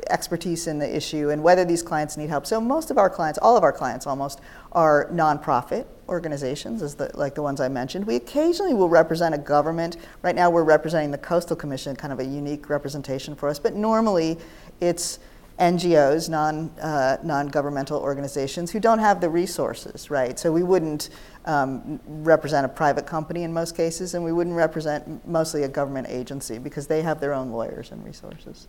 expertise 0.10 0.68
in 0.68 0.80
the 0.80 0.96
issue 0.96 1.30
and 1.30 1.44
whether 1.44 1.66
these 1.66 1.82
clients 1.82 2.18
need 2.18 2.30
help. 2.30 2.46
So 2.46 2.62
most 2.62 2.92
of 2.92 2.98
our 2.98 3.10
clients, 3.10 3.40
all 3.42 3.58
of 3.58 3.64
our 3.64 3.74
clients 3.74 4.08
almost, 4.08 4.40
are 4.72 5.10
nonprofit 5.12 5.86
organizations, 6.08 6.82
as 6.82 6.96
the, 6.96 7.12
like 7.14 7.36
the 7.36 7.42
ones 7.42 7.60
I 7.60 7.68
mentioned. 7.68 8.06
We 8.06 8.16
occasionally 8.16 8.74
will 8.74 8.90
represent 8.90 9.36
a 9.36 9.38
government. 9.38 9.98
Right 10.22 10.36
now, 10.36 10.50
we're 10.50 10.64
representing 10.64 11.12
the 11.12 11.18
Coastal 11.18 11.56
Commission, 11.56 11.96
kind 11.96 12.14
of 12.14 12.20
a 12.20 12.26
unique 12.26 12.70
representation 12.70 13.36
for 13.36 13.50
us. 13.50 13.60
But 13.60 13.76
normally, 13.76 14.38
it's 14.82 15.20
NGOs, 15.60 16.30
non 16.30 16.70
uh, 16.82 17.18
non 17.24 17.48
governmental 17.48 18.00
organizations, 18.02 18.72
who 18.72 18.80
don't 18.80 19.00
have 19.00 19.22
the 19.22 19.30
resources, 19.30 20.10
right? 20.10 20.38
So 20.38 20.52
we 20.52 20.64
wouldn't 20.64 21.10
um, 21.46 22.00
represent 22.06 22.66
a 22.66 22.70
private 22.70 23.06
company 23.06 23.44
in 23.44 23.54
most 23.54 23.76
cases, 23.76 24.14
and 24.14 24.24
we 24.24 24.34
wouldn't 24.34 24.56
represent 24.56 25.26
mostly 25.28 25.64
a 25.64 25.70
government 25.70 26.08
agency 26.10 26.58
because 26.58 26.88
they 26.88 27.02
have 27.02 27.20
their 27.22 27.34
own 27.34 27.52
lawyers 27.52 27.92
and 27.92 28.04
resources. 28.06 28.68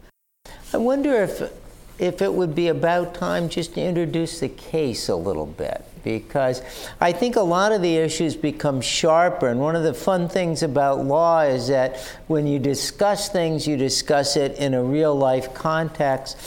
I 0.72 0.78
wonder 0.78 1.14
if, 1.22 1.52
if 1.98 2.20
it 2.20 2.32
would 2.32 2.54
be 2.54 2.68
about 2.68 3.14
time 3.14 3.48
just 3.48 3.74
to 3.74 3.80
introduce 3.80 4.40
the 4.40 4.48
case 4.48 5.08
a 5.08 5.14
little 5.14 5.46
bit 5.46 5.84
because 6.02 6.62
I 7.00 7.12
think 7.12 7.36
a 7.36 7.40
lot 7.40 7.72
of 7.72 7.82
the 7.82 7.96
issues 7.96 8.36
become 8.36 8.80
sharper. 8.80 9.48
And 9.48 9.60
one 9.60 9.76
of 9.76 9.84
the 9.84 9.94
fun 9.94 10.28
things 10.28 10.62
about 10.62 11.04
law 11.04 11.40
is 11.40 11.68
that 11.68 11.98
when 12.26 12.46
you 12.46 12.58
discuss 12.58 13.28
things, 13.28 13.66
you 13.66 13.76
discuss 13.76 14.36
it 14.36 14.56
in 14.58 14.74
a 14.74 14.82
real 14.82 15.16
life 15.16 15.54
context. 15.54 16.38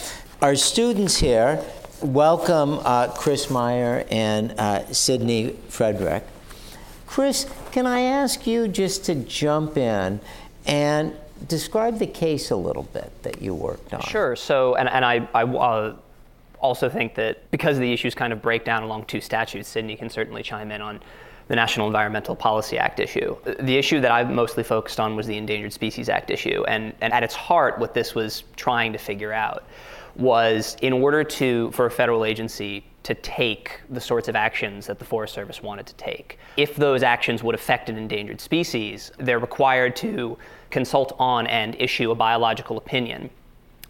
Our 0.42 0.54
students 0.54 1.16
here 1.16 1.62
welcome 2.02 2.78
uh, 2.84 3.08
Chris 3.08 3.50
Meyer 3.50 4.06
and 4.10 4.52
uh, 4.52 4.90
Sydney 4.92 5.56
Frederick. 5.68 6.24
Chris, 7.06 7.46
can 7.72 7.86
I 7.86 8.00
ask 8.00 8.46
you 8.46 8.68
just 8.68 9.04
to 9.06 9.14
jump 9.14 9.76
in 9.76 10.20
and 10.66 11.14
describe 11.46 11.98
the 11.98 12.06
case 12.06 12.50
a 12.50 12.56
little 12.56 12.84
bit 12.84 13.10
that 13.22 13.40
you 13.42 13.54
worked 13.54 13.92
on? 13.94 14.02
Sure. 14.02 14.36
So, 14.36 14.74
and, 14.74 14.88
and 14.88 15.04
I, 15.04 15.28
I 15.34 15.44
uh, 15.44 15.96
also 16.60 16.88
think 16.88 17.14
that 17.14 17.50
because 17.50 17.78
the 17.78 17.92
issues 17.92 18.14
kind 18.14 18.32
of 18.32 18.42
break 18.42 18.64
down 18.64 18.82
along 18.82 19.06
two 19.06 19.20
statutes, 19.20 19.68
Sydney 19.68 19.96
can 19.96 20.10
certainly 20.10 20.42
chime 20.42 20.70
in 20.70 20.80
on 20.80 21.00
the 21.48 21.56
National 21.56 21.88
Environmental 21.88 22.36
Policy 22.36 22.78
Act 22.78 23.00
issue. 23.00 23.36
The 23.58 23.76
issue 23.76 24.00
that 24.00 24.12
I've 24.12 24.30
mostly 24.30 24.62
focused 24.62 25.00
on 25.00 25.16
was 25.16 25.26
the 25.26 25.36
Endangered 25.36 25.72
Species 25.72 26.08
Act 26.08 26.30
issue. 26.30 26.62
And, 26.68 26.94
and 27.00 27.12
at 27.12 27.24
its 27.24 27.34
heart, 27.34 27.78
what 27.78 27.92
this 27.92 28.14
was 28.14 28.44
trying 28.54 28.92
to 28.92 28.98
figure 28.98 29.32
out 29.32 29.64
was 30.14 30.76
in 30.82 30.92
order 30.92 31.24
to, 31.24 31.70
for 31.72 31.86
a 31.86 31.90
federal 31.90 32.24
agency 32.24 32.84
to 33.02 33.14
take 33.14 33.80
the 33.88 34.00
sorts 34.00 34.28
of 34.28 34.36
actions 34.36 34.86
that 34.86 34.98
the 34.98 35.04
Forest 35.04 35.34
Service 35.34 35.62
wanted 35.62 35.86
to 35.86 35.94
take, 35.94 36.38
if 36.56 36.76
those 36.76 37.02
actions 37.02 37.42
would 37.42 37.54
affect 37.54 37.88
an 37.88 37.96
endangered 37.96 38.40
species, 38.40 39.10
they're 39.18 39.38
required 39.38 39.96
to 39.96 40.36
consult 40.70 41.14
on 41.18 41.46
and 41.46 41.74
issue 41.78 42.10
a 42.10 42.14
biological 42.14 42.76
opinion 42.76 43.30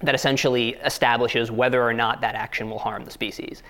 that 0.02 0.14
essentially 0.14 0.70
establishes 0.84 1.50
whether 1.50 1.82
or 1.82 1.92
not 1.92 2.20
that 2.20 2.34
action 2.34 2.70
will 2.70 2.78
harm 2.78 3.04
the 3.04 3.10
species. 3.10 3.62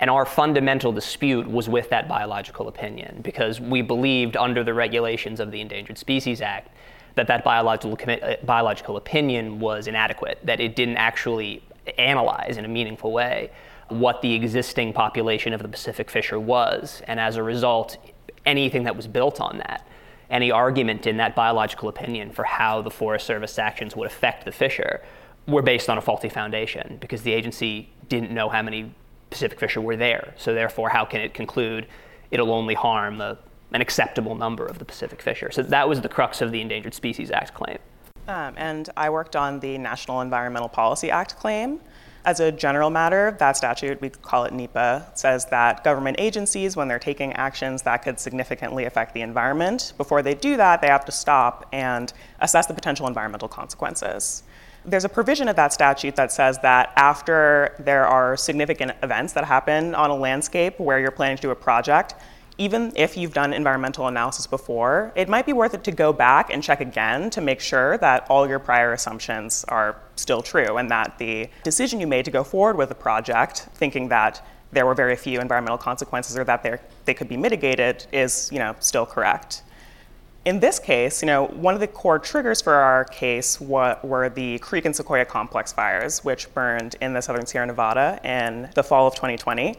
And 0.00 0.10
our 0.10 0.24
fundamental 0.24 0.92
dispute 0.92 1.46
was 1.46 1.68
with 1.68 1.90
that 1.90 2.08
biological 2.08 2.68
opinion 2.68 3.20
because 3.22 3.60
we 3.60 3.82
believed 3.82 4.36
under 4.36 4.64
the 4.64 4.74
regulations 4.74 5.40
of 5.40 5.50
the 5.50 5.60
Endangered 5.60 5.98
Species 5.98 6.40
Act 6.40 6.74
that 7.16 7.26
that 7.26 7.44
biological, 7.44 7.98
uh, 8.08 8.36
biological 8.44 8.96
opinion 8.96 9.60
was 9.60 9.86
inadequate, 9.86 10.38
that 10.44 10.60
it 10.60 10.74
didn't 10.74 10.96
actually 10.96 11.62
analyze 11.98 12.56
in 12.56 12.64
a 12.64 12.68
meaningful 12.68 13.12
way 13.12 13.50
what 13.92 14.22
the 14.22 14.34
existing 14.34 14.92
population 14.92 15.52
of 15.52 15.62
the 15.62 15.68
Pacific 15.68 16.10
fisher 16.10 16.38
was. 16.38 17.02
And 17.06 17.20
as 17.20 17.36
a 17.36 17.42
result, 17.42 17.96
anything 18.46 18.84
that 18.84 18.96
was 18.96 19.06
built 19.06 19.40
on 19.40 19.58
that, 19.58 19.86
any 20.30 20.50
argument 20.50 21.06
in 21.06 21.16
that 21.16 21.34
biological 21.34 21.88
opinion 21.88 22.30
for 22.30 22.44
how 22.44 22.82
the 22.82 22.90
Forest 22.90 23.26
Service 23.26 23.58
actions 23.58 23.96
would 23.96 24.06
affect 24.06 24.44
the 24.44 24.52
fisher, 24.52 25.02
were 25.46 25.62
based 25.62 25.88
on 25.88 25.98
a 25.98 26.00
faulty 26.00 26.28
foundation 26.28 26.98
because 27.00 27.22
the 27.22 27.32
agency 27.32 27.88
didn't 28.08 28.30
know 28.30 28.48
how 28.48 28.62
many 28.62 28.94
Pacific 29.30 29.58
fisher 29.58 29.80
were 29.80 29.96
there. 29.96 30.34
So 30.36 30.54
therefore, 30.54 30.88
how 30.90 31.04
can 31.04 31.20
it 31.20 31.34
conclude 31.34 31.86
it'll 32.30 32.52
only 32.52 32.74
harm 32.74 33.18
the, 33.18 33.38
an 33.72 33.80
acceptable 33.80 34.34
number 34.34 34.66
of 34.66 34.78
the 34.78 34.84
Pacific 34.84 35.22
fisher? 35.22 35.50
So 35.50 35.62
that 35.62 35.88
was 35.88 36.00
the 36.00 36.08
crux 36.08 36.40
of 36.40 36.52
the 36.52 36.60
Endangered 36.60 36.94
Species 36.94 37.30
Act 37.30 37.54
claim. 37.54 37.78
Um, 38.28 38.54
and 38.56 38.88
I 38.96 39.10
worked 39.10 39.34
on 39.34 39.58
the 39.60 39.78
National 39.78 40.20
Environmental 40.20 40.68
Policy 40.68 41.10
Act 41.10 41.36
claim. 41.36 41.80
As 42.22 42.38
a 42.38 42.52
general 42.52 42.90
matter, 42.90 43.34
that 43.38 43.56
statute, 43.56 43.98
we 44.02 44.10
call 44.10 44.44
it 44.44 44.52
NEPA, 44.52 45.12
says 45.14 45.46
that 45.46 45.82
government 45.82 46.16
agencies, 46.20 46.76
when 46.76 46.86
they're 46.86 46.98
taking 46.98 47.32
actions 47.32 47.82
that 47.82 48.02
could 48.02 48.20
significantly 48.20 48.84
affect 48.84 49.14
the 49.14 49.22
environment, 49.22 49.94
before 49.96 50.20
they 50.20 50.34
do 50.34 50.58
that, 50.58 50.82
they 50.82 50.88
have 50.88 51.06
to 51.06 51.12
stop 51.12 51.66
and 51.72 52.12
assess 52.40 52.66
the 52.66 52.74
potential 52.74 53.06
environmental 53.06 53.48
consequences. 53.48 54.42
There's 54.84 55.06
a 55.06 55.08
provision 55.08 55.48
of 55.48 55.56
that 55.56 55.72
statute 55.72 56.16
that 56.16 56.30
says 56.30 56.58
that 56.58 56.92
after 56.96 57.74
there 57.78 58.06
are 58.06 58.36
significant 58.36 58.92
events 59.02 59.32
that 59.32 59.44
happen 59.44 59.94
on 59.94 60.10
a 60.10 60.14
landscape 60.14 60.78
where 60.78 61.00
you're 61.00 61.10
planning 61.10 61.36
to 61.36 61.42
do 61.42 61.50
a 61.50 61.56
project, 61.56 62.14
even 62.60 62.92
if 62.94 63.16
you've 63.16 63.32
done 63.32 63.54
environmental 63.54 64.06
analysis 64.06 64.46
before, 64.46 65.12
it 65.16 65.30
might 65.30 65.46
be 65.46 65.52
worth 65.54 65.72
it 65.72 65.82
to 65.82 65.90
go 65.90 66.12
back 66.12 66.52
and 66.52 66.62
check 66.62 66.82
again 66.82 67.30
to 67.30 67.40
make 67.40 67.58
sure 67.58 67.96
that 67.98 68.26
all 68.28 68.46
your 68.46 68.58
prior 68.58 68.92
assumptions 68.92 69.64
are 69.68 69.96
still 70.14 70.42
true 70.42 70.76
and 70.76 70.90
that 70.90 71.16
the 71.16 71.48
decision 71.62 71.98
you 71.98 72.06
made 72.06 72.26
to 72.26 72.30
go 72.30 72.44
forward 72.44 72.76
with 72.76 72.90
a 72.90 72.94
project, 72.94 73.68
thinking 73.72 74.10
that 74.10 74.46
there 74.72 74.84
were 74.84 74.94
very 74.94 75.16
few 75.16 75.40
environmental 75.40 75.78
consequences 75.78 76.36
or 76.36 76.44
that 76.44 76.62
they 77.06 77.14
could 77.14 77.28
be 77.28 77.36
mitigated, 77.36 78.04
is 78.12 78.50
you 78.52 78.58
know, 78.58 78.76
still 78.78 79.06
correct 79.06 79.62
in 80.46 80.58
this 80.58 80.78
case, 80.78 81.20
you 81.20 81.26
know, 81.26 81.46
one 81.48 81.74
of 81.74 81.80
the 81.80 81.86
core 81.86 82.18
triggers 82.18 82.62
for 82.62 82.72
our 82.72 83.04
case 83.04 83.60
were 83.60 84.32
the 84.34 84.58
Creek 84.60 84.86
and 84.86 84.96
Sequoia 84.96 85.26
complex 85.26 85.70
fires, 85.70 86.24
which 86.24 86.52
burned 86.54 86.96
in 87.02 87.12
the 87.12 87.20
southern 87.20 87.44
Sierra 87.44 87.66
Nevada 87.66 88.18
in 88.24 88.70
the 88.74 88.82
fall 88.82 89.06
of 89.06 89.14
2020. 89.14 89.76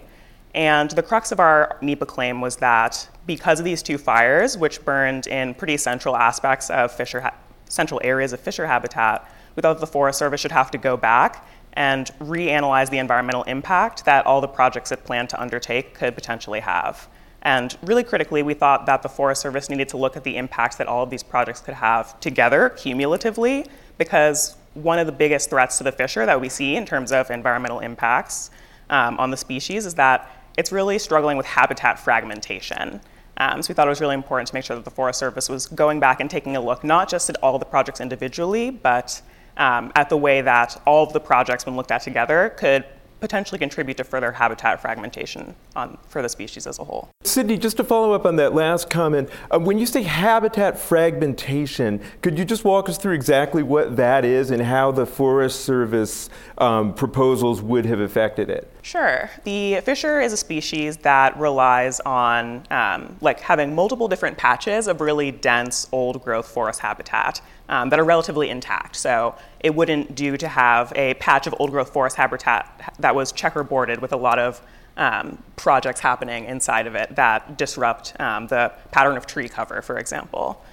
And 0.54 0.92
the 0.92 1.04
crux 1.04 1.32
of 1.32 1.40
our 1.40 1.78
NEPA 1.82 2.06
claim 2.06 2.42
was 2.42 2.58
that 2.58 3.08
because 3.26 3.60
of 3.60 3.66
these 3.66 3.82
two 3.82 3.98
fires, 3.98 4.58
which 4.58 4.84
burned 4.84 5.28
in 5.28 5.54
pretty 5.54 5.78
central 5.78 6.16
aspects 6.16 6.70
of 6.70 6.92
fisher, 6.92 7.22
ha- 7.22 7.36
central 7.70 8.02
areas 8.04 8.34
of 8.34 8.40
fisher 8.40 8.68
habitat, 8.68 9.30
we 9.56 9.62
thought 9.62 9.80
the 9.80 9.88
Forest 9.88 10.20
Service 10.20 10.42
should 10.42 10.52
have 10.52 10.72
to 10.72 10.78
go 10.78 10.98
back 10.98 11.46
and 11.74 12.08
reanalyze 12.20 12.90
the 12.90 12.98
environmental 12.98 13.44
impact 13.44 14.04
that 14.06 14.26
all 14.26 14.42
the 14.42 14.48
projects 14.48 14.92
it 14.92 15.06
planned 15.06 15.30
to 15.30 15.42
undertake 15.42 15.94
could 15.94 16.16
potentially 16.16 16.60
have. 16.60 17.08
And 17.44 17.76
really 17.82 18.04
critically, 18.04 18.44
we 18.44 18.54
thought 18.54 18.86
that 18.86 19.02
the 19.02 19.10
Forest 19.10 19.42
Service 19.42 19.70
needed 19.70 19.88
to 19.90 19.98
look 19.98 20.18
at 20.18 20.24
the 20.24 20.38
impacts 20.38 20.76
that 20.76 20.88
all 20.88 21.04
of 21.04 21.10
these 21.10 21.24
projects 21.24 21.62
could 21.62 21.74
have 21.74 22.20
together, 22.20 22.70
cumulatively, 22.70 23.66
because 23.98 24.58
one 24.74 25.00
of 25.00 25.06
the 25.06 25.12
biggest 25.12 25.50
threats 25.50 25.78
to 25.78 25.84
the 25.84 25.92
fisher 25.92 26.26
that 26.26 26.40
we 26.40 26.50
see 26.50 26.76
in 26.76 26.86
terms 26.86 27.12
of 27.12 27.32
environmental 27.32 27.80
impacts 27.80 28.52
um, 28.90 29.18
on 29.18 29.32
the 29.32 29.38
species 29.38 29.86
is 29.86 29.96
that 29.96 30.30
it's 30.62 30.72
really 30.72 31.00
struggling 31.00 31.38
with 31.38 31.48
habitat 31.48 32.00
fragmentation. 32.00 33.02
Um, 33.38 33.64
so 33.64 33.72
we 33.72 33.74
thought 33.74 33.88
it 33.88 33.90
was 33.90 34.00
really 34.00 34.14
important 34.14 34.48
to 34.50 34.54
make 34.54 34.64
sure 34.64 34.76
that 34.76 34.86
the 34.86 34.92
Forest 34.92 35.18
Service 35.18 35.50
was 35.50 35.66
going 35.66 36.00
back 36.00 36.22
and 36.22 36.30
taking 36.30 36.56
a 36.56 36.62
look 36.62 36.84
not 36.84 37.10
just 37.10 37.32
at 37.32 37.38
all 37.42 37.58
the 37.58 37.66
projects 37.66 38.00
individually, 38.00 38.70
but 38.70 39.24
um, 39.58 39.92
at 39.96 40.10
the 40.10 40.18
way 40.18 40.42
that 40.42 40.80
all 40.86 41.04
of 41.04 41.14
the 41.14 41.20
projects, 41.20 41.66
when 41.66 41.76
looked 41.76 41.90
at 41.90 42.04
together, 42.04 42.54
could 42.58 42.86
potentially 43.22 43.60
contribute 43.60 43.96
to 43.98 44.04
further 44.04 44.32
habitat 44.32 44.82
fragmentation 44.82 45.56
on, 45.76 45.98
for 46.10 46.22
the 46.22 46.28
species 46.28 46.68
as 46.68 46.80
a 46.80 46.84
whole. 46.84 47.10
Sydney, 47.24 47.58
just 47.58 47.78
to 47.78 47.84
follow 47.84 48.14
up 48.14 48.26
on 48.26 48.36
that 48.38 48.54
last 48.54 48.90
comment, 48.90 49.30
uh, 49.52 49.60
when 49.60 49.78
you 49.78 49.86
say 49.86 50.02
habitat 50.02 50.78
fragmentation, 50.78 52.02
could 52.22 52.38
you 52.38 52.44
just 52.44 52.66
walk 52.66 52.90
us 52.90 52.98
through 52.98 53.14
exactly 53.14 53.64
what 53.64 53.96
that 53.96 54.26
is 54.26 54.50
and 54.52 54.62
how 54.64 54.92
the 54.92 55.06
Forest 55.06 55.62
Service 55.62 56.30
um, 56.58 56.94
proposals 56.94 57.62
would 57.62 57.86
have 57.86 58.00
affected 58.00 58.50
it? 58.50 58.70
Sure. 58.82 59.30
The 59.44 59.82
fisher 59.82 60.20
is 60.20 60.34
a 60.34 60.38
species 60.38 60.98
that 60.98 61.38
relies 61.38 62.00
on 62.00 62.66
um, 62.72 63.16
like 63.22 63.40
having 63.40 63.76
multiple 63.76 64.08
different 64.08 64.38
patches 64.38 64.88
of 64.88 65.00
really 65.00 65.32
dense 65.32 65.88
old 65.92 66.24
growth 66.24 66.48
forest 66.48 66.80
habitat 66.80 67.40
um, 67.70 67.90
that 67.90 68.00
are 68.00 68.04
relatively 68.04 68.50
intact. 68.50 68.96
So 68.96 69.36
it 69.64 69.74
wouldn't 69.76 70.16
do 70.16 70.38
to 70.38 70.48
have 70.48 70.92
a 70.96 71.14
patch 71.16 71.48
of 71.48 71.56
old 71.60 71.72
growth 71.72 71.92
forest 71.92 72.18
habitat 72.18 72.94
that 73.00 73.16
was 73.16 73.32
checkerboarded 73.32 74.02
with 74.02 74.12
a 74.12 74.18
lot 74.18 74.40
of 74.40 74.62
um, 74.98 75.42
projects 75.56 76.00
happening 76.00 76.46
inside 76.46 76.88
of 76.88 76.96
it 76.96 77.16
that 77.16 77.58
disrupt 77.58 78.20
um, 78.20 78.48
the 78.48 78.72
pattern 78.92 79.18
of 79.18 79.26
tree 79.26 79.48
cover, 79.48 79.82
for 79.82 79.98
example. 79.98 80.64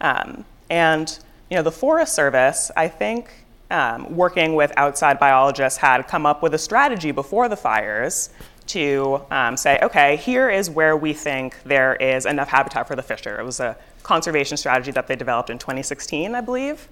Um, 0.00 0.44
and 0.70 1.18
you 1.50 1.56
know, 1.56 1.62
the 1.62 1.72
Forest 1.72 2.14
Service, 2.14 2.70
I 2.76 2.88
think, 2.88 3.30
um, 3.70 4.16
working 4.16 4.54
with 4.54 4.72
outside 4.76 5.18
biologists, 5.18 5.78
had 5.78 6.08
come 6.08 6.26
up 6.26 6.42
with 6.42 6.54
a 6.54 6.58
strategy 6.58 7.10
before 7.10 7.48
the 7.48 7.56
fires 7.56 8.30
to 8.68 9.22
um, 9.30 9.56
say, 9.56 9.78
okay, 9.82 10.16
here 10.16 10.50
is 10.50 10.68
where 10.68 10.96
we 10.96 11.12
think 11.12 11.56
there 11.64 11.94
is 11.96 12.26
enough 12.26 12.48
habitat 12.48 12.88
for 12.88 12.96
the 12.96 13.02
fisher. 13.02 13.38
It 13.38 13.44
was 13.44 13.60
a 13.60 13.76
conservation 14.02 14.56
strategy 14.56 14.90
that 14.92 15.06
they 15.06 15.16
developed 15.16 15.50
in 15.50 15.58
2016, 15.58 16.34
I 16.34 16.40
believe. 16.40 16.88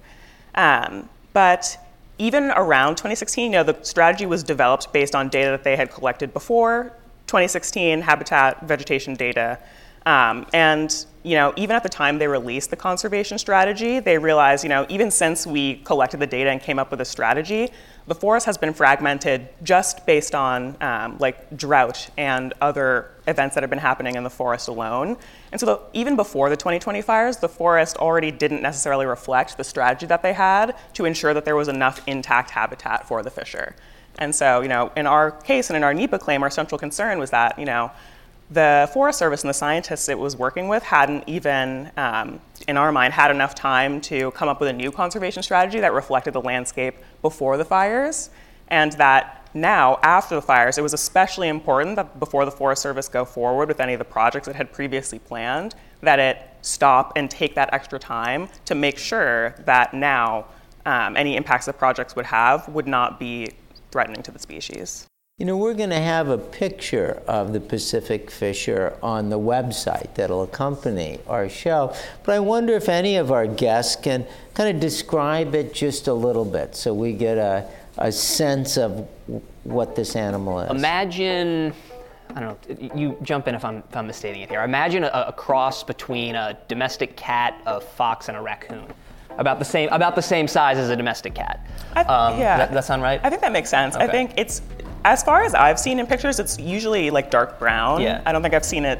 But 1.35 1.77
even 2.17 2.51
around 2.51 2.95
2016, 2.95 3.51
you 3.51 3.57
know, 3.57 3.63
the 3.63 3.77
strategy 3.81 4.25
was 4.25 4.41
developed 4.41 4.93
based 4.93 5.13
on 5.13 5.27
data 5.27 5.51
that 5.51 5.65
they 5.65 5.75
had 5.75 5.91
collected 5.91 6.33
before 6.33 6.93
2016 7.27 7.99
habitat 7.99 8.65
vegetation 8.65 9.15
data. 9.15 9.59
Um, 10.05 10.45
and 10.53 11.05
you 11.23 11.33
know, 11.33 11.53
even 11.55 11.75
at 11.75 11.81
the 11.81 11.89
time 11.89 12.19
they 12.19 12.27
released 12.27 12.69
the 12.69 12.75
conservation 12.75 13.39
strategy, 13.39 13.99
they 13.99 14.19
realized, 14.19 14.63
you 14.63 14.69
know, 14.69 14.85
even 14.89 15.09
since 15.09 15.47
we 15.47 15.77
collected 15.77 16.19
the 16.19 16.27
data 16.27 16.51
and 16.51 16.61
came 16.61 16.77
up 16.77 16.91
with 16.91 17.01
a 17.01 17.05
strategy, 17.05 17.71
the 18.05 18.13
forest 18.13 18.45
has 18.45 18.59
been 18.59 18.75
fragmented 18.75 19.49
just 19.63 20.05
based 20.05 20.35
on 20.35 20.77
um, 20.81 21.17
like 21.17 21.57
drought 21.57 22.07
and 22.15 22.53
other 22.61 23.09
events 23.27 23.55
that 23.55 23.63
have 23.63 23.71
been 23.71 23.79
happening 23.79 24.13
in 24.13 24.23
the 24.23 24.29
forest 24.29 24.67
alone. 24.67 25.17
And 25.51 25.59
so 25.59 25.65
the, 25.65 25.81
even 25.93 26.15
before 26.15 26.51
the 26.51 26.55
2020 26.55 27.01
fires, 27.01 27.37
the 27.37 27.49
forest 27.49 27.97
already 27.97 28.29
didn't 28.29 28.61
necessarily 28.61 29.07
reflect 29.07 29.57
the 29.57 29.63
strategy 29.63 30.05
that 30.05 30.21
they 30.21 30.33
had 30.33 30.75
to 30.93 31.05
ensure 31.05 31.33
that 31.33 31.43
there 31.43 31.55
was 31.55 31.69
enough 31.69 32.07
intact 32.07 32.51
habitat 32.51 33.07
for 33.07 33.23
the 33.23 33.31
fisher. 33.31 33.75
And 34.19 34.33
so, 34.33 34.61
you 34.61 34.67
know, 34.67 34.91
in 34.95 35.07
our 35.07 35.31
case 35.31 35.71
and 35.71 35.75
in 35.75 35.83
our 35.83 35.93
NEPA 35.93 36.19
claim, 36.19 36.43
our 36.43 36.51
central 36.51 36.77
concern 36.77 37.17
was 37.17 37.31
that, 37.31 37.57
you 37.57 37.65
know, 37.65 37.91
the 38.49 38.89
Forest 38.93 39.19
Service 39.19 39.43
and 39.43 39.49
the 39.49 39.53
scientists 39.55 40.07
it 40.07 40.17
was 40.17 40.37
working 40.37 40.67
with 40.67 40.83
hadn't 40.83 41.23
even 41.27 41.91
um, 41.97 42.39
in 42.67 42.77
our 42.77 42.91
mind, 42.91 43.13
had 43.13 43.31
enough 43.31 43.55
time 43.55 44.01
to 44.01 44.31
come 44.31 44.49
up 44.49 44.59
with 44.59 44.69
a 44.69 44.73
new 44.73 44.91
conservation 44.91 45.43
strategy 45.43 45.79
that 45.79 45.93
reflected 45.93 46.33
the 46.33 46.41
landscape 46.41 46.95
before 47.21 47.57
the 47.57 47.65
fires, 47.65 48.29
and 48.69 48.93
that 48.93 49.47
now, 49.53 49.99
after 50.03 50.35
the 50.35 50.41
fires, 50.41 50.77
it 50.77 50.81
was 50.81 50.93
especially 50.93 51.47
important 51.47 51.95
that 51.95 52.19
before 52.19 52.43
the 52.43 52.51
Forest 52.51 52.81
Service 52.81 53.07
go 53.07 53.23
forward 53.23 53.69
with 53.69 53.79
any 53.79 53.93
of 53.93 53.99
the 53.99 54.05
projects 54.05 54.47
it 54.47 54.55
had 54.55 54.73
previously 54.73 55.19
planned, 55.19 55.75
that 56.01 56.19
it 56.19 56.41
stop 56.61 57.13
and 57.15 57.31
take 57.31 57.55
that 57.55 57.73
extra 57.73 57.97
time 57.97 58.49
to 58.65 58.75
make 58.75 58.97
sure 58.97 59.55
that 59.59 59.93
now 59.93 60.45
um, 60.85 61.15
any 61.15 61.37
impacts 61.37 61.67
the 61.67 61.73
projects 61.73 62.15
would 62.15 62.25
have 62.25 62.67
would 62.69 62.87
not 62.87 63.19
be 63.19 63.49
threatening 63.91 64.21
to 64.23 64.31
the 64.31 64.39
species. 64.39 65.07
You 65.37 65.45
know, 65.45 65.57
we're 65.57 65.73
going 65.73 65.89
to 65.89 65.99
have 65.99 66.29
a 66.29 66.37
picture 66.37 67.21
of 67.27 67.51
the 67.51 67.59
Pacific 67.59 68.31
Fisher 68.31 68.97
on 69.03 69.29
the 69.29 69.37
website 69.37 70.15
that'll 70.15 70.43
accompany 70.43 71.19
our 71.27 71.49
show. 71.49 71.93
But 72.23 72.35
I 72.35 72.39
wonder 72.39 72.71
if 72.71 72.87
any 72.87 73.17
of 73.17 73.33
our 73.33 73.45
guests 73.45 73.97
can 73.97 74.25
kind 74.53 74.73
of 74.73 74.79
describe 74.79 75.53
it 75.53 75.73
just 75.73 76.07
a 76.07 76.13
little 76.13 76.45
bit 76.45 76.73
so 76.73 76.93
we 76.93 77.11
get 77.11 77.37
a, 77.37 77.69
a 77.97 78.13
sense 78.13 78.77
of 78.77 79.09
what 79.65 79.93
this 79.97 80.15
animal 80.15 80.61
is. 80.61 80.71
Imagine, 80.71 81.73
I 82.33 82.39
don't 82.39 82.69
know, 82.69 82.95
you 82.95 83.17
jump 83.21 83.49
in 83.49 83.55
if 83.55 83.65
I'm, 83.65 83.79
if 83.89 83.97
I'm 83.97 84.07
misstating 84.07 84.41
it 84.41 84.47
here. 84.47 84.63
Imagine 84.63 85.03
a, 85.03 85.25
a 85.27 85.33
cross 85.33 85.83
between 85.83 86.35
a 86.35 86.57
domestic 86.69 87.17
cat, 87.17 87.61
a 87.65 87.81
fox, 87.81 88.29
and 88.29 88.37
a 88.37 88.41
raccoon. 88.41 88.85
About 89.37 89.59
the 89.59 89.65
same, 89.65 89.89
about 89.89 90.15
the 90.15 90.21
same 90.21 90.47
size 90.47 90.77
as 90.77 90.89
a 90.89 90.95
domestic 90.95 91.35
cat. 91.35 91.67
I, 91.93 92.03
Um, 92.03 92.39
yeah. 92.39 92.55
That, 92.55 92.71
that 92.71 92.85
sound 92.85 93.01
right? 93.01 93.19
I 93.21 93.29
think 93.29 93.41
that 93.41 93.51
makes 93.51 93.69
sense. 93.69 93.97
I 93.97 94.07
think 94.07 94.31
it's, 94.37 94.61
as 95.05 95.21
far 95.21 95.43
as 95.43 95.53
I've 95.53 95.79
seen 95.79 95.99
in 95.99 96.07
pictures, 96.07 96.39
it's 96.39 96.59
usually 96.59 97.11
like 97.11 97.29
dark 97.29 97.59
brown. 97.59 98.01
Yeah. 98.01 98.21
I 98.25 98.31
don't 98.31 98.41
think 98.41 98.55
I've 98.55 98.65
seen 98.65 98.85
it 98.85 98.99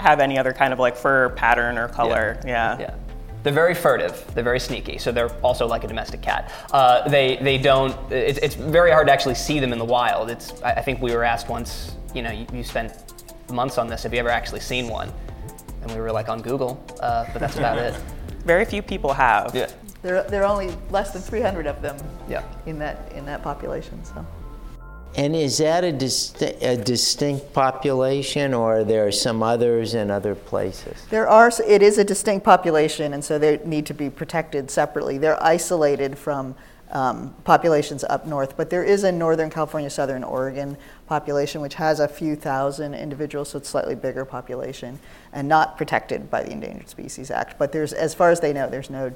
have 0.00 0.18
any 0.18 0.38
other 0.38 0.54
kind 0.54 0.72
of 0.72 0.78
like 0.78 0.96
fur 0.96 1.28
pattern 1.30 1.76
or 1.76 1.86
color. 1.88 2.40
Yeah. 2.46 2.78
Yeah. 2.78 2.94
They're 3.42 3.52
very 3.52 3.74
furtive. 3.74 4.24
They're 4.34 4.42
very 4.42 4.58
sneaky. 4.58 4.96
So 4.96 5.12
they're 5.12 5.30
also 5.42 5.66
like 5.66 5.84
a 5.84 5.86
domestic 5.86 6.22
cat. 6.22 6.50
Uh, 6.72 7.06
they 7.08 7.36
they 7.36 7.58
don't. 7.58 7.94
It's, 8.10 8.38
it's 8.38 8.54
very 8.54 8.90
hard 8.90 9.06
to 9.06 9.12
actually 9.12 9.34
see 9.34 9.60
them 9.60 9.70
in 9.74 9.78
the 9.78 9.84
wild. 9.84 10.30
It's. 10.30 10.62
I 10.62 10.72
I 10.72 10.82
think 10.82 11.02
we 11.02 11.14
were 11.14 11.24
asked 11.24 11.50
once. 11.50 11.94
You 12.14 12.22
know, 12.22 12.30
you, 12.30 12.46
you 12.54 12.64
spent 12.64 12.94
months 13.52 13.76
on 13.76 13.86
this. 13.86 14.02
Have 14.04 14.14
you 14.14 14.20
ever 14.20 14.30
actually 14.30 14.60
seen 14.60 14.88
one? 14.88 15.12
And 15.82 15.90
we 15.92 16.00
were 16.00 16.10
like 16.10 16.30
on 16.30 16.40
Google, 16.40 16.82
uh, 17.00 17.26
but 17.34 17.40
that's 17.40 17.58
about 17.58 17.76
it. 17.76 17.94
Very 18.46 18.64
few 18.64 18.80
people 18.80 19.12
have. 19.12 19.54
Yeah. 19.54 19.68
There, 20.00 20.22
there 20.22 20.42
are 20.42 20.50
only 20.50 20.74
less 20.90 21.12
than 21.12 21.20
300 21.20 21.66
of 21.66 21.82
them 21.82 21.96
Yeah. 22.28 22.44
in 22.64 22.78
that 22.78 23.12
in 23.12 23.26
that 23.26 23.42
population. 23.42 24.02
So. 24.04 24.24
And 25.16 25.36
is 25.36 25.58
that 25.58 25.84
a, 25.84 26.72
a 26.72 26.76
distinct 26.76 27.52
population, 27.52 28.52
or 28.52 28.78
are 28.78 28.84
there 28.84 29.12
some 29.12 29.42
others 29.42 29.94
in 29.94 30.10
other 30.10 30.34
places? 30.34 31.06
There 31.10 31.28
are, 31.28 31.52
it 31.66 31.82
is 31.82 31.98
a 31.98 32.04
distinct 32.04 32.44
population, 32.44 33.14
and 33.14 33.24
so 33.24 33.38
they 33.38 33.58
need 33.64 33.86
to 33.86 33.94
be 33.94 34.10
protected 34.10 34.70
separately. 34.70 35.18
They're 35.18 35.40
isolated 35.42 36.18
from 36.18 36.56
um, 36.90 37.34
populations 37.44 38.04
up 38.04 38.26
north, 38.26 38.56
but 38.56 38.70
there 38.70 38.84
is 38.84 39.04
a 39.04 39.12
Northern 39.12 39.50
California, 39.50 39.90
Southern 39.90 40.24
Oregon 40.24 40.76
population 41.06 41.60
which 41.60 41.74
has 41.74 42.00
a 42.00 42.08
few 42.08 42.36
thousand 42.36 42.94
individuals, 42.94 43.50
so 43.50 43.58
it's 43.58 43.68
slightly 43.68 43.94
bigger 43.94 44.24
population, 44.24 44.98
and 45.32 45.48
not 45.48 45.76
protected 45.76 46.30
by 46.30 46.42
the 46.42 46.52
Endangered 46.52 46.88
Species 46.88 47.30
Act. 47.30 47.58
But 47.58 47.72
there's, 47.72 47.92
as 47.92 48.14
far 48.14 48.30
as 48.30 48.40
they 48.40 48.52
know, 48.52 48.68
there's 48.68 48.90
no, 48.90 49.12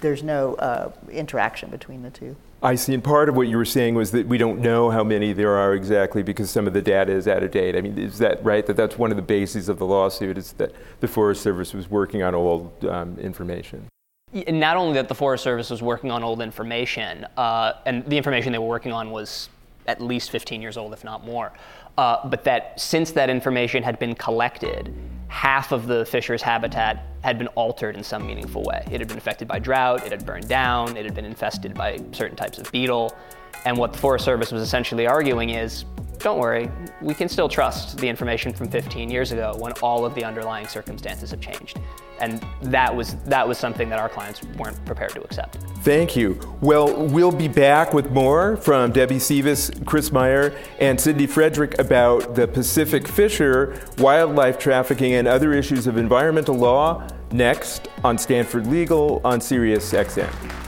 there's 0.00 0.22
no 0.22 0.54
uh, 0.54 0.92
interaction 1.10 1.70
between 1.70 2.02
the 2.02 2.10
two. 2.10 2.36
I 2.62 2.76
see. 2.76 2.94
And 2.94 3.02
part 3.02 3.28
of 3.28 3.34
what 3.36 3.48
you 3.48 3.56
were 3.56 3.64
saying 3.64 3.96
was 3.96 4.12
that 4.12 4.26
we 4.28 4.38
don't 4.38 4.60
know 4.60 4.90
how 4.90 5.02
many 5.02 5.32
there 5.32 5.56
are 5.56 5.74
exactly 5.74 6.22
because 6.22 6.48
some 6.48 6.66
of 6.68 6.72
the 6.72 6.82
data 6.82 7.10
is 7.12 7.26
out 7.26 7.42
of 7.42 7.50
date. 7.50 7.74
I 7.74 7.80
mean, 7.80 7.98
is 7.98 8.18
that 8.18 8.42
right? 8.44 8.64
That 8.64 8.76
that's 8.76 8.96
one 8.96 9.10
of 9.10 9.16
the 9.16 9.22
bases 9.22 9.68
of 9.68 9.78
the 9.78 9.86
lawsuit 9.86 10.38
is 10.38 10.52
that 10.54 10.72
the 11.00 11.08
Forest 11.08 11.42
Service 11.42 11.74
was 11.74 11.90
working 11.90 12.22
on 12.22 12.34
old 12.36 12.84
um, 12.84 13.18
information. 13.18 13.86
Y- 14.32 14.44
Not 14.48 14.76
only 14.76 14.94
that 14.94 15.08
the 15.08 15.14
Forest 15.14 15.42
Service 15.42 15.70
was 15.70 15.82
working 15.82 16.12
on 16.12 16.22
old 16.22 16.40
information, 16.40 17.26
uh, 17.36 17.72
and 17.84 18.04
the 18.06 18.16
information 18.16 18.52
they 18.52 18.58
were 18.58 18.68
working 18.68 18.92
on 18.92 19.10
was 19.10 19.48
at 19.86 20.00
least 20.00 20.30
15 20.30 20.62
years 20.62 20.76
old, 20.76 20.92
if 20.92 21.04
not 21.04 21.24
more, 21.24 21.52
uh, 21.98 22.28
but 22.28 22.44
that 22.44 22.78
since 22.80 23.10
that 23.12 23.28
information 23.28 23.82
had 23.82 23.98
been 23.98 24.14
collected, 24.14 24.94
half 25.28 25.72
of 25.72 25.86
the 25.86 26.04
fisher's 26.04 26.42
habitat 26.42 27.06
had 27.22 27.38
been 27.38 27.48
altered 27.48 27.96
in 27.96 28.02
some 28.02 28.26
meaningful 28.26 28.62
way. 28.62 28.82
It 28.90 29.00
had 29.00 29.08
been 29.08 29.18
affected 29.18 29.48
by 29.48 29.58
drought, 29.58 30.04
it 30.04 30.12
had 30.12 30.26
burned 30.26 30.48
down, 30.48 30.96
it 30.96 31.04
had 31.04 31.14
been 31.14 31.24
infested 31.24 31.74
by 31.74 31.98
certain 32.12 32.36
types 32.36 32.58
of 32.58 32.70
beetle. 32.70 33.16
And 33.64 33.76
what 33.76 33.92
the 33.92 33.98
Forest 33.98 34.24
Service 34.24 34.50
was 34.50 34.62
essentially 34.62 35.06
arguing 35.06 35.50
is 35.50 35.84
don't 36.18 36.38
worry, 36.38 36.70
we 37.00 37.14
can 37.14 37.28
still 37.28 37.48
trust 37.48 37.98
the 37.98 38.08
information 38.08 38.52
from 38.52 38.68
15 38.68 39.10
years 39.10 39.32
ago 39.32 39.54
when 39.58 39.72
all 39.82 40.04
of 40.04 40.14
the 40.14 40.24
underlying 40.24 40.66
circumstances 40.68 41.30
have 41.30 41.40
changed. 41.40 41.80
And 42.20 42.44
that 42.62 42.94
was, 42.94 43.16
that 43.24 43.46
was 43.46 43.58
something 43.58 43.88
that 43.88 43.98
our 43.98 44.08
clients 44.08 44.42
weren't 44.56 44.82
prepared 44.84 45.10
to 45.10 45.22
accept. 45.22 45.56
Thank 45.80 46.14
you. 46.14 46.38
Well, 46.60 47.06
we'll 47.06 47.32
be 47.32 47.48
back 47.48 47.92
with 47.92 48.12
more 48.12 48.56
from 48.56 48.92
Debbie 48.92 49.16
Sivas, 49.16 49.84
Chris 49.84 50.12
Meyer, 50.12 50.56
and 50.78 51.00
Sydney 51.00 51.26
Frederick 51.26 51.78
about 51.80 52.36
the 52.36 52.46
Pacific 52.46 53.08
Fisher, 53.08 53.80
wildlife 53.98 54.58
trafficking, 54.58 55.14
and 55.14 55.26
other 55.26 55.52
issues 55.52 55.88
of 55.88 55.96
environmental 55.96 56.54
law 56.54 57.08
next 57.32 57.88
on 58.04 58.18
Stanford 58.18 58.68
Legal 58.68 59.20
on 59.24 59.40
Sirius 59.40 59.92
XM. 59.92 60.61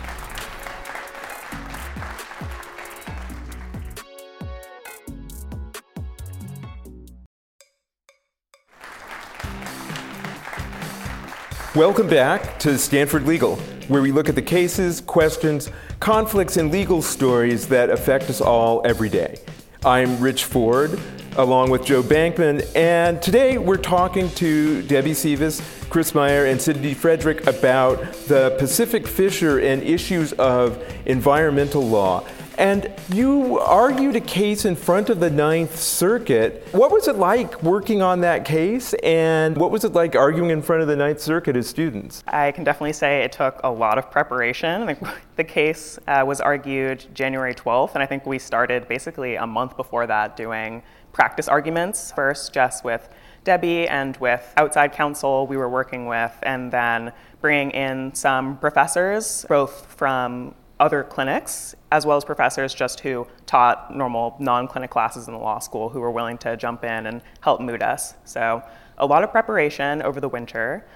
Welcome 11.74 12.06
back 12.06 12.60
to 12.60 12.78
Stanford 12.78 13.26
Legal, 13.26 13.56
where 13.88 14.00
we 14.00 14.12
look 14.12 14.28
at 14.28 14.36
the 14.36 14.42
cases, 14.42 15.00
questions, 15.00 15.70
conflicts, 15.98 16.56
and 16.56 16.70
legal 16.70 17.02
stories 17.02 17.66
that 17.66 17.90
affect 17.90 18.30
us 18.30 18.40
all 18.40 18.80
every 18.84 19.08
day. 19.08 19.40
I'm 19.84 20.20
Rich 20.20 20.44
Ford, 20.44 21.00
along 21.36 21.70
with 21.70 21.84
Joe 21.84 22.00
Bankman, 22.00 22.64
and 22.76 23.20
today 23.20 23.58
we're 23.58 23.76
talking 23.76 24.30
to 24.36 24.82
Debbie 24.82 25.14
Sivas, 25.14 25.60
Chris 25.90 26.14
Meyer, 26.14 26.44
and 26.44 26.62
Sydney 26.62 26.94
Frederick 26.94 27.44
about 27.48 28.00
the 28.28 28.54
Pacific 28.56 29.04
Fisher 29.04 29.58
and 29.58 29.82
issues 29.82 30.32
of 30.34 30.80
environmental 31.06 31.82
law. 31.82 32.24
And 32.56 32.92
you 33.12 33.58
argued 33.58 34.14
a 34.16 34.20
case 34.20 34.64
in 34.64 34.76
front 34.76 35.10
of 35.10 35.18
the 35.18 35.30
Ninth 35.30 35.76
Circuit. 35.76 36.66
What 36.72 36.92
was 36.92 37.08
it 37.08 37.16
like 37.16 37.62
working 37.62 38.00
on 38.00 38.20
that 38.20 38.44
case, 38.44 38.94
and 39.02 39.56
what 39.56 39.70
was 39.70 39.84
it 39.84 39.92
like 39.92 40.14
arguing 40.14 40.50
in 40.50 40.62
front 40.62 40.82
of 40.82 40.88
the 40.88 40.96
Ninth 40.96 41.20
Circuit 41.20 41.56
as 41.56 41.68
students? 41.68 42.22
I 42.28 42.52
can 42.52 42.62
definitely 42.62 42.92
say 42.92 43.22
it 43.22 43.32
took 43.32 43.60
a 43.64 43.70
lot 43.70 43.98
of 43.98 44.10
preparation. 44.10 44.96
The 45.36 45.42
case 45.42 45.98
uh, 46.06 46.22
was 46.24 46.40
argued 46.40 47.06
January 47.12 47.56
12th, 47.56 47.94
and 47.94 48.02
I 48.04 48.06
think 48.06 48.24
we 48.24 48.38
started 48.38 48.86
basically 48.86 49.34
a 49.34 49.46
month 49.48 49.76
before 49.76 50.06
that 50.06 50.36
doing 50.36 50.80
practice 51.12 51.48
arguments 51.48 52.12
first, 52.12 52.52
just 52.52 52.84
with 52.84 53.08
Debbie 53.42 53.88
and 53.88 54.16
with 54.18 54.52
outside 54.56 54.92
counsel 54.92 55.48
we 55.48 55.56
were 55.56 55.68
working 55.68 56.06
with, 56.06 56.32
and 56.44 56.70
then 56.70 57.12
bringing 57.40 57.72
in 57.72 58.14
some 58.14 58.58
professors, 58.58 59.44
both 59.48 59.86
from 59.96 60.54
other 60.84 61.02
clinics 61.02 61.74
as 61.90 62.04
well 62.04 62.18
as 62.18 62.24
professors 62.24 62.74
just 62.74 63.00
who 63.00 63.26
taught 63.46 63.96
normal 63.96 64.36
non-clinic 64.38 64.90
classes 64.90 65.28
in 65.28 65.32
the 65.32 65.40
law 65.40 65.58
school 65.58 65.88
who 65.88 65.98
were 65.98 66.10
willing 66.10 66.36
to 66.36 66.56
jump 66.58 66.84
in 66.84 67.06
and 67.06 67.22
help 67.40 67.58
moot 67.60 67.82
us. 67.82 68.14
So 68.24 68.62
a 68.98 69.06
lot 69.06 69.24
of 69.24 69.30
preparation 69.30 70.02
over 70.02 70.20
the 70.20 70.28
winter. 70.28 70.86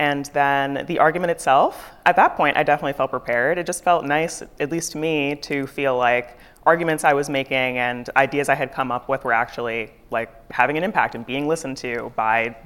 And 0.00 0.26
then 0.26 0.84
the 0.86 0.98
argument 0.98 1.30
itself, 1.30 1.92
at 2.04 2.16
that 2.16 2.36
point, 2.36 2.56
I 2.56 2.64
definitely 2.64 2.94
felt 2.94 3.10
prepared. 3.10 3.58
It 3.58 3.66
just 3.66 3.84
felt 3.84 4.04
nice, 4.04 4.42
at 4.42 4.70
least 4.72 4.92
to 4.92 4.98
me, 4.98 5.36
to 5.36 5.66
feel 5.66 5.96
like 5.96 6.36
arguments 6.66 7.04
I 7.04 7.12
was 7.14 7.30
making 7.30 7.78
and 7.78 8.10
ideas 8.16 8.48
I 8.48 8.56
had 8.56 8.72
come 8.72 8.90
up 8.90 9.08
with 9.08 9.24
were 9.24 9.32
actually 9.32 9.92
like 10.10 10.30
having 10.52 10.76
an 10.76 10.84
impact 10.84 11.14
and 11.14 11.24
being 11.24 11.46
listened 11.46 11.76
to 11.78 12.12
by 12.16 12.56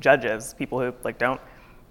judges, 0.00 0.54
people 0.58 0.80
who 0.80 0.92
like 1.04 1.18
don't 1.18 1.40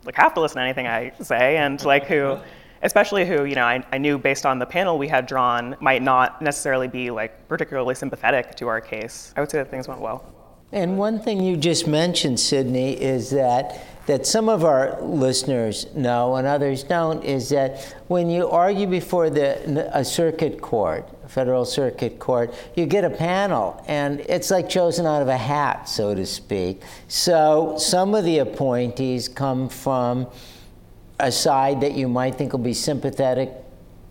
like 0.03 0.15
have 0.15 0.33
to 0.35 0.41
listen 0.41 0.57
to 0.57 0.63
anything 0.63 0.87
I 0.87 1.11
say, 1.21 1.57
and 1.57 1.83
like 1.83 2.05
who, 2.05 2.37
especially 2.85 3.25
who 3.25 3.43
you 3.43 3.55
know 3.55 3.65
I, 3.65 3.83
I 3.91 3.97
knew 3.97 4.17
based 4.17 4.45
on 4.45 4.59
the 4.59 4.65
panel 4.65 4.97
we 4.97 5.07
had 5.07 5.25
drawn 5.25 5.75
might 5.81 6.01
not 6.01 6.41
necessarily 6.41 6.87
be 6.87 7.11
like 7.11 7.47
particularly 7.49 7.95
sympathetic 7.95 8.55
to 8.55 8.67
our 8.67 8.79
case. 8.79 9.33
I 9.35 9.41
would 9.41 9.51
say 9.51 9.57
that 9.57 9.69
things 9.69 9.87
went 9.87 9.99
well. 9.99 10.23
And 10.71 10.97
one 10.97 11.19
thing 11.19 11.41
you 11.41 11.57
just 11.57 11.87
mentioned, 11.87 12.39
Sydney, 12.39 13.01
is 13.01 13.29
that 13.31 13.81
that 14.07 14.27
some 14.27 14.49
of 14.49 14.63
our 14.63 15.01
listeners 15.01 15.87
know 15.95 16.35
and 16.35 16.45
others 16.45 16.83
don't 16.83 17.23
is 17.23 17.49
that 17.49 17.95
when 18.07 18.29
you 18.29 18.47
argue 18.47 18.85
before 18.85 19.31
the 19.31 19.89
a 19.97 20.05
circuit 20.05 20.61
court, 20.61 21.09
a 21.23 21.27
federal 21.27 21.65
circuit 21.65 22.19
court, 22.19 22.53
you 22.75 22.85
get 22.85 23.03
a 23.03 23.09
panel, 23.09 23.83
and 23.87 24.19
it's 24.21 24.51
like 24.51 24.69
chosen 24.69 25.07
out 25.07 25.23
of 25.23 25.27
a 25.27 25.37
hat, 25.37 25.89
so 25.89 26.13
to 26.13 26.25
speak. 26.25 26.81
So 27.07 27.75
some 27.79 28.13
of 28.13 28.25
the 28.25 28.39
appointees 28.39 29.27
come 29.27 29.69
from 29.69 30.27
a 31.19 31.31
side 31.31 31.81
that 31.81 31.93
you 31.93 32.07
might 32.07 32.35
think 32.35 32.51
will 32.51 32.59
be 32.59 32.73
sympathetic 32.73 33.51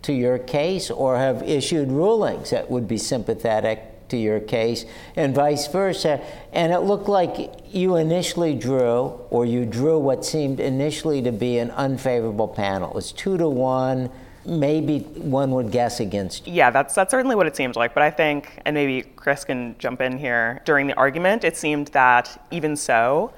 to 0.03 0.13
your 0.13 0.37
case 0.37 0.91
or 0.91 1.17
have 1.17 1.43
issued 1.43 1.91
rulings 1.91 2.51
that 2.51 2.69
would 2.69 2.87
be 2.87 2.97
sympathetic 2.97 4.07
to 4.09 4.17
your 4.17 4.39
case, 4.39 4.85
and 5.15 5.33
vice 5.33 5.67
versa. 5.67 6.21
And 6.53 6.71
it 6.71 6.79
looked 6.79 7.07
like 7.07 7.51
you 7.71 7.95
initially 7.95 8.53
drew, 8.53 9.19
or 9.29 9.45
you 9.45 9.65
drew 9.65 9.97
what 9.97 10.23
seemed 10.23 10.59
initially 10.59 11.21
to 11.23 11.31
be 11.31 11.57
an 11.57 11.71
unfavorable 11.71 12.47
panel. 12.47 12.89
It 12.89 12.95
was 12.95 13.11
two 13.11 13.37
to 13.37 13.49
one. 13.49 14.11
Maybe 14.45 14.99
one 14.99 15.51
would 15.51 15.71
guess 15.71 15.99
against 15.99 16.45
you. 16.45 16.53
Yeah, 16.53 16.69
that's 16.69 16.93
that's 16.93 17.09
certainly 17.09 17.35
what 17.35 17.47
it 17.47 17.55
seemed 17.55 17.75
like. 17.75 17.95
But 17.95 18.03
I 18.03 18.11
think, 18.11 18.61
and 18.63 18.75
maybe 18.75 19.01
Chris 19.15 19.43
can 19.43 19.75
jump 19.79 20.01
in 20.01 20.19
here. 20.19 20.61
During 20.65 20.85
the 20.85 20.93
argument, 20.97 21.43
it 21.43 21.57
seemed 21.57 21.87
that 21.87 22.45
even 22.51 22.75
so, 22.75 23.33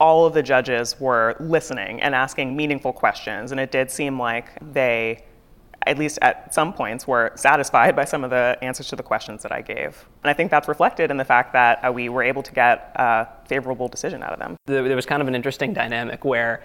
all 0.00 0.26
of 0.26 0.34
the 0.34 0.42
judges 0.42 0.98
were 0.98 1.36
listening 1.38 2.00
and 2.00 2.14
asking 2.14 2.56
meaningful 2.56 2.92
questions, 2.92 3.52
and 3.52 3.60
it 3.60 3.70
did 3.70 3.90
seem 3.90 4.18
like 4.18 4.48
they 4.72 5.22
at 5.86 5.98
least 5.98 6.18
at 6.22 6.52
some 6.52 6.72
points, 6.72 7.06
were 7.06 7.32
satisfied 7.34 7.96
by 7.96 8.04
some 8.04 8.22
of 8.24 8.30
the 8.30 8.58
answers 8.62 8.88
to 8.88 8.96
the 8.96 9.02
questions 9.02 9.42
that 9.42 9.52
I 9.52 9.62
gave. 9.62 10.04
And 10.22 10.30
I 10.30 10.34
think 10.34 10.50
that's 10.50 10.68
reflected 10.68 11.10
in 11.10 11.16
the 11.16 11.24
fact 11.24 11.52
that 11.54 11.84
uh, 11.84 11.90
we 11.90 12.08
were 12.08 12.22
able 12.22 12.42
to 12.42 12.52
get 12.52 12.92
a 12.96 13.26
favorable 13.46 13.88
decision 13.88 14.22
out 14.22 14.32
of 14.32 14.38
them. 14.38 14.56
There 14.66 14.96
was 14.96 15.06
kind 15.06 15.22
of 15.22 15.28
an 15.28 15.34
interesting 15.34 15.72
dynamic 15.72 16.24
where 16.24 16.62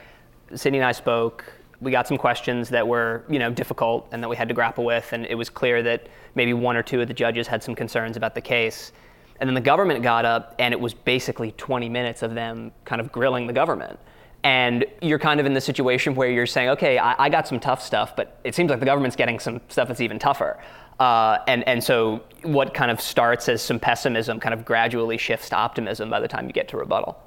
Sydney 0.53 0.79
and 0.79 0.85
I 0.85 0.91
spoke. 0.91 1.45
We 1.81 1.91
got 1.91 2.07
some 2.07 2.17
questions 2.17 2.69
that 2.69 2.87
were, 2.87 3.23
you 3.29 3.39
know, 3.39 3.51
difficult 3.51 4.07
and 4.11 4.21
that 4.21 4.29
we 4.29 4.35
had 4.35 4.47
to 4.49 4.53
grapple 4.53 4.83
with, 4.85 5.11
and 5.13 5.25
it 5.25 5.35
was 5.35 5.49
clear 5.49 5.81
that 5.83 6.07
maybe 6.35 6.53
one 6.53 6.75
or 6.75 6.83
two 6.83 7.01
of 7.01 7.07
the 7.07 7.13
judges 7.13 7.47
had 7.47 7.63
some 7.63 7.75
concerns 7.75 8.17
about 8.17 8.35
the 8.35 8.41
case. 8.41 8.91
And 9.39 9.47
then 9.49 9.53
the 9.53 9.61
government 9.61 10.01
got 10.01 10.25
up, 10.25 10.55
and 10.59 10.73
it 10.73 10.79
was 10.79 10.93
basically 10.93 11.51
20 11.51 11.89
minutes 11.89 12.23
of 12.23 12.33
them 12.33 12.71
kind 12.85 13.01
of 13.01 13.11
grilling 13.11 13.47
the 13.47 13.53
government 13.53 13.99
and 14.45 14.85
you're 15.01 15.17
kind 15.17 15.39
of 15.39 15.47
in 15.47 15.53
the 15.55 15.59
situation 15.59 16.13
where 16.13 16.29
you're 16.29 16.45
saying, 16.45 16.69
okay, 16.69 16.99
I, 16.99 17.25
I, 17.25 17.29
got 17.29 17.47
some 17.47 17.59
tough 17.59 17.81
stuff, 17.81 18.15
but 18.15 18.37
it 18.43 18.53
seems 18.53 18.69
like 18.69 18.79
the 18.79 18.85
government's 18.85 19.15
getting 19.15 19.39
some 19.39 19.59
stuff 19.69 19.87
that's 19.87 20.01
even 20.01 20.19
tougher. 20.19 20.59
Uh, 20.99 21.39
and, 21.47 21.67
and 21.67 21.83
so 21.83 22.23
what 22.43 22.71
kind 22.71 22.91
of 22.91 23.01
starts 23.01 23.49
as 23.49 23.63
some 23.63 23.79
pessimism 23.79 24.39
kind 24.39 24.53
of 24.53 24.63
gradually 24.63 25.17
shifts 25.17 25.49
to 25.49 25.55
optimism 25.55 26.11
by 26.11 26.19
the 26.19 26.27
time 26.27 26.45
you 26.45 26.53
get 26.53 26.67
to 26.67 26.77
rebuttal. 26.77 27.19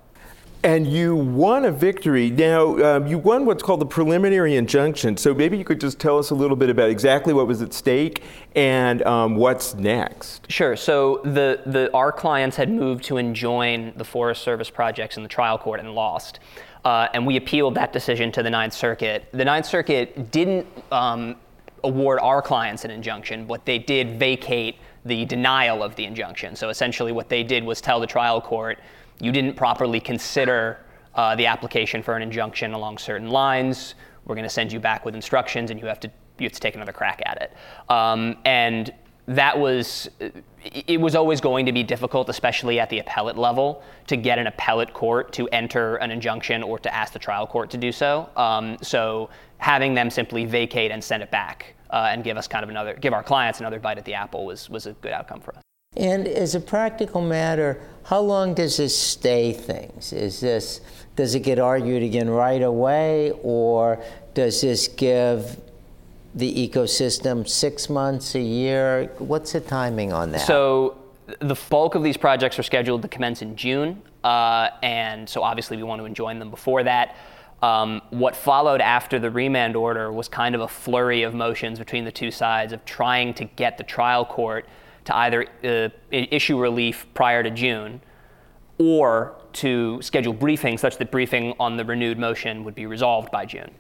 And 0.65 0.87
you 0.87 1.15
won 1.15 1.65
a 1.65 1.71
victory. 1.71 2.31
Now, 2.31 2.97
um, 2.97 3.07
you 3.07 3.19
won 3.19 3.47
what's 3.47 3.63
called 3.63 3.81
the 3.81 3.87
preliminary 3.87 4.57
injunction. 4.57 5.17
So 5.17 5.33
maybe 5.33 5.57
you 5.57 5.65
could 5.65 5.81
just 5.81 6.01
tell 6.01 6.19
us 6.19 6.31
a 6.31 6.35
little 6.35 6.57
bit 6.57 6.69
about 6.69 6.91
exactly 6.91 7.33
what 7.33 7.47
was 7.47 7.63
at 7.63 7.73
stake 7.73 8.23
and 8.57 9.03
um, 9.03 9.37
what's 9.37 9.75
next. 9.75 10.51
Sure. 10.51 10.75
So 10.75 11.21
the, 11.25 11.63
the, 11.65 11.93
our 11.95 12.11
clients 12.11 12.57
had 12.57 12.71
moved 12.71 13.05
to 13.05 13.19
enjoin 13.19 13.93
the 13.97 14.05
Forest 14.05 14.43
Service 14.43 14.69
projects 14.69 15.17
in 15.17 15.23
the 15.23 15.29
trial 15.29 15.59
court 15.59 15.79
and 15.79 15.95
lost 15.95 16.41
uh, 16.85 17.09
and 17.13 17.27
we 17.27 17.37
appealed 17.37 17.75
that 17.75 17.93
decision 17.93 18.33
to 18.33 18.43
the 18.43 18.51
Ninth 18.51 18.73
Circuit. 18.73 19.29
The 19.33 19.45
Ninth 19.45 19.67
Circuit 19.67 20.31
didn't 20.31 20.67
um, 20.91 21.37
award 21.85 22.19
our 22.21 22.41
clients 22.41 22.85
an 22.85 22.91
injunction, 22.91 23.47
but 23.47 23.65
they 23.65 23.79
did 23.79 24.19
vacate 24.19 24.77
the 25.05 25.25
denial 25.25 25.83
of 25.83 25.95
the 25.97 26.05
injunction. 26.05 26.57
So 26.57 26.69
essentially, 26.71 27.13
what 27.13 27.29
they 27.29 27.43
did 27.43 27.65
was 27.65 27.81
tell 27.81 28.01
the 28.01 28.07
trial 28.07 28.41
court, 28.41 28.79
you 29.21 29.33
didn't 29.33 29.55
properly 29.55 30.01
consider 30.01 30.79
uh, 31.15 31.35
the 31.37 31.47
application 31.47 32.03
for 32.03 32.17
an 32.17 32.23
injunction 32.23 32.73
along 32.73 32.99
certain 32.99 33.31
lines. 33.31 33.95
We're 34.25 34.35
going 34.35 34.45
to 34.45 34.51
send 34.51 34.73
you 34.73 34.81
back 34.81 35.05
with 35.05 35.15
instructions, 35.15 35.71
and 35.71 35.81
you 35.81 35.87
have 35.87 36.01
to 36.01 36.11
you 36.39 36.45
have 36.45 36.53
to 36.53 36.61
take 36.61 36.77
another 36.77 36.93
crack 36.93 37.21
at 37.27 37.43
it. 37.43 37.53
Um, 37.93 38.37
and 38.45 38.93
that 39.27 39.59
was 39.59 40.09
it 40.65 41.01
was 41.01 41.15
always 41.15 41.41
going 41.41 41.67
to 41.67 41.73
be 41.73 41.83
difficult, 41.83 42.29
especially 42.29 42.81
at 42.81 42.89
the 42.91 42.99
appellate 42.99 43.37
level, 43.37 43.83
to 44.07 44.17
get 44.17 44.39
an 44.39 44.47
appellate 44.47 44.93
court 44.93 45.33
to 45.33 45.49
enter 45.49 45.97
an 45.97 46.11
injunction 46.11 46.63
or 46.63 46.79
to 46.79 46.95
ask 46.95 47.13
the 47.13 47.19
trial 47.19 47.47
court 47.47 47.71
to 47.71 47.77
do 47.77 47.93
so. 47.93 48.29
Um, 48.37 48.77
so 48.83 49.31
having 49.59 49.95
them 49.95 50.11
simply 50.11 50.45
vacate 50.45 50.91
and 50.91 51.03
send 51.03 51.23
it 51.23 51.31
back 51.31 51.75
uh, 51.91 52.09
and 52.11 52.25
give 52.25 52.37
us 52.37 52.49
kind 52.49 52.63
of 52.63 52.71
another, 52.71 52.95
give 52.95 53.13
our 53.13 53.23
clients 53.23 53.61
another 53.61 53.79
bite 53.79 53.99
at 53.99 54.05
the 54.05 54.15
apple 54.15 54.47
was 54.47 54.71
was 54.71 54.87
a 54.87 54.93
good 54.95 55.13
outcome 55.13 55.41
for 55.41 55.55
us. 55.57 55.63
And 55.99 56.29
as 56.29 56.55
a 56.55 56.61
practical 56.61 57.21
matter, 57.21 57.81
how 58.05 58.21
long 58.21 58.55
does 58.55 58.77
this 58.77 58.97
stay 58.97 59.53
things? 59.53 60.13
Is 60.13 60.41
this 60.41 60.81
does 61.17 61.35
it 61.35 61.41
get 61.41 61.59
argued 61.59 62.05
again 62.05 62.31
right 62.31 62.63
away, 62.63 63.33
or 63.43 64.01
does 64.35 64.61
this 64.61 64.87
give 64.87 65.61
the 66.33 66.69
ecosystem 66.69 67.47
six 67.47 67.91
months, 67.91 68.37
a 68.37 68.41
year? 68.41 69.11
What's 69.19 69.53
the 69.53 69.61
timing 69.61 70.13
on 70.13 70.31
that? 70.31 70.43
So 70.43 70.97
the 71.41 71.59
bulk 71.69 71.97
of 71.97 72.05
these 72.05 72.17
projects 72.17 72.57
are 72.61 72.63
scheduled 72.63 73.03
to 73.03 73.09
commence 73.09 73.43
in 73.43 73.57
June, 73.57 74.01
uh, 74.23 74.71
and 74.83 75.29
so 75.29 75.43
obviously 75.43 75.77
we 75.77 75.83
want 75.83 76.01
to 76.01 76.05
enjoin 76.05 76.39
them 76.39 76.51
before 76.51 76.85
that. 76.85 77.17
Um, 77.61 78.01
what 78.11 78.37
followed 78.37 78.81
after 78.81 79.19
the 79.19 79.33
remand 79.33 79.75
order 79.75 80.13
was 80.13 80.29
kind 80.29 80.55
of 80.55 80.61
a 80.61 80.69
flurry 80.69 81.25
of 81.25 81.35
motions 81.35 81.81
between 81.81 82.05
the 82.05 82.13
two 82.13 82.31
sides 82.31 82.73
of 82.73 82.85
trying 82.85 83.35
to 83.35 83.45
get 83.45 83.77
the 83.77 83.85
trial 83.85 84.25
court 84.25 84.69
to 85.09 85.17
either 85.17 85.47
uh, 85.65 85.89
issue 86.11 86.59
relief 86.59 87.07
prior 87.15 87.43
to 87.43 87.51
June 87.51 88.01
or 88.79 89.35
to 89.53 90.01
schedule 90.01 90.33
briefing 90.33 90.79
such 90.79 90.97
that 90.99 91.11
briefing 91.11 91.55
on 91.59 91.77
the 91.77 91.85
renewed 91.85 92.19
motion 92.19 92.65
would 92.65 92.75
be 92.75 92.87
resolved 92.87 93.31
by 93.31 93.45
June 93.45 93.71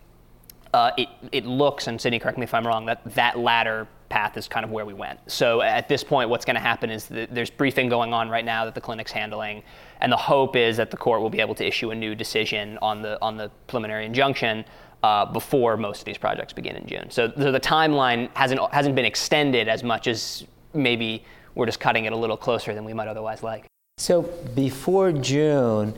uh, 0.74 0.90
it, 0.96 1.08
it 1.32 1.46
looks, 1.46 1.86
and 1.86 2.00
Sydney, 2.00 2.18
correct 2.18 2.38
me 2.38 2.44
if 2.44 2.54
I'm 2.54 2.66
wrong, 2.66 2.86
that 2.86 3.02
that 3.14 3.38
latter 3.38 3.86
path 4.08 4.36
is 4.36 4.48
kind 4.48 4.64
of 4.64 4.70
where 4.70 4.84
we 4.84 4.94
went. 4.94 5.18
So 5.26 5.60
at 5.60 5.88
this 5.88 6.02
point, 6.02 6.30
what's 6.30 6.44
going 6.44 6.56
to 6.56 6.60
happen 6.60 6.90
is 6.90 7.06
that 7.08 7.34
there's 7.34 7.50
briefing 7.50 7.88
going 7.88 8.12
on 8.12 8.28
right 8.28 8.44
now 8.44 8.64
that 8.64 8.74
the 8.74 8.80
clinic's 8.80 9.12
handling, 9.12 9.62
and 10.00 10.10
the 10.12 10.16
hope 10.16 10.56
is 10.56 10.76
that 10.76 10.90
the 10.90 10.96
court 10.96 11.20
will 11.20 11.30
be 11.30 11.40
able 11.40 11.54
to 11.56 11.66
issue 11.66 11.90
a 11.90 11.94
new 11.94 12.14
decision 12.14 12.78
on 12.80 13.02
the 13.02 13.20
on 13.22 13.36
the 13.36 13.50
preliminary 13.66 14.06
injunction 14.06 14.64
uh, 15.02 15.24
before 15.26 15.76
most 15.76 16.00
of 16.00 16.04
these 16.04 16.18
projects 16.18 16.52
begin 16.52 16.76
in 16.76 16.86
June. 16.86 17.10
So, 17.10 17.32
so 17.36 17.52
the 17.52 17.60
timeline 17.60 18.30
hasn't 18.34 18.60
hasn't 18.72 18.94
been 18.94 19.04
extended 19.04 19.68
as 19.68 19.82
much 19.82 20.06
as 20.06 20.46
maybe 20.74 21.24
we're 21.54 21.66
just 21.66 21.80
cutting 21.80 22.04
it 22.04 22.12
a 22.12 22.16
little 22.16 22.36
closer 22.36 22.74
than 22.74 22.84
we 22.84 22.92
might 22.92 23.08
otherwise 23.08 23.42
like. 23.42 23.66
So 23.98 24.22
before 24.54 25.12
June, 25.12 25.94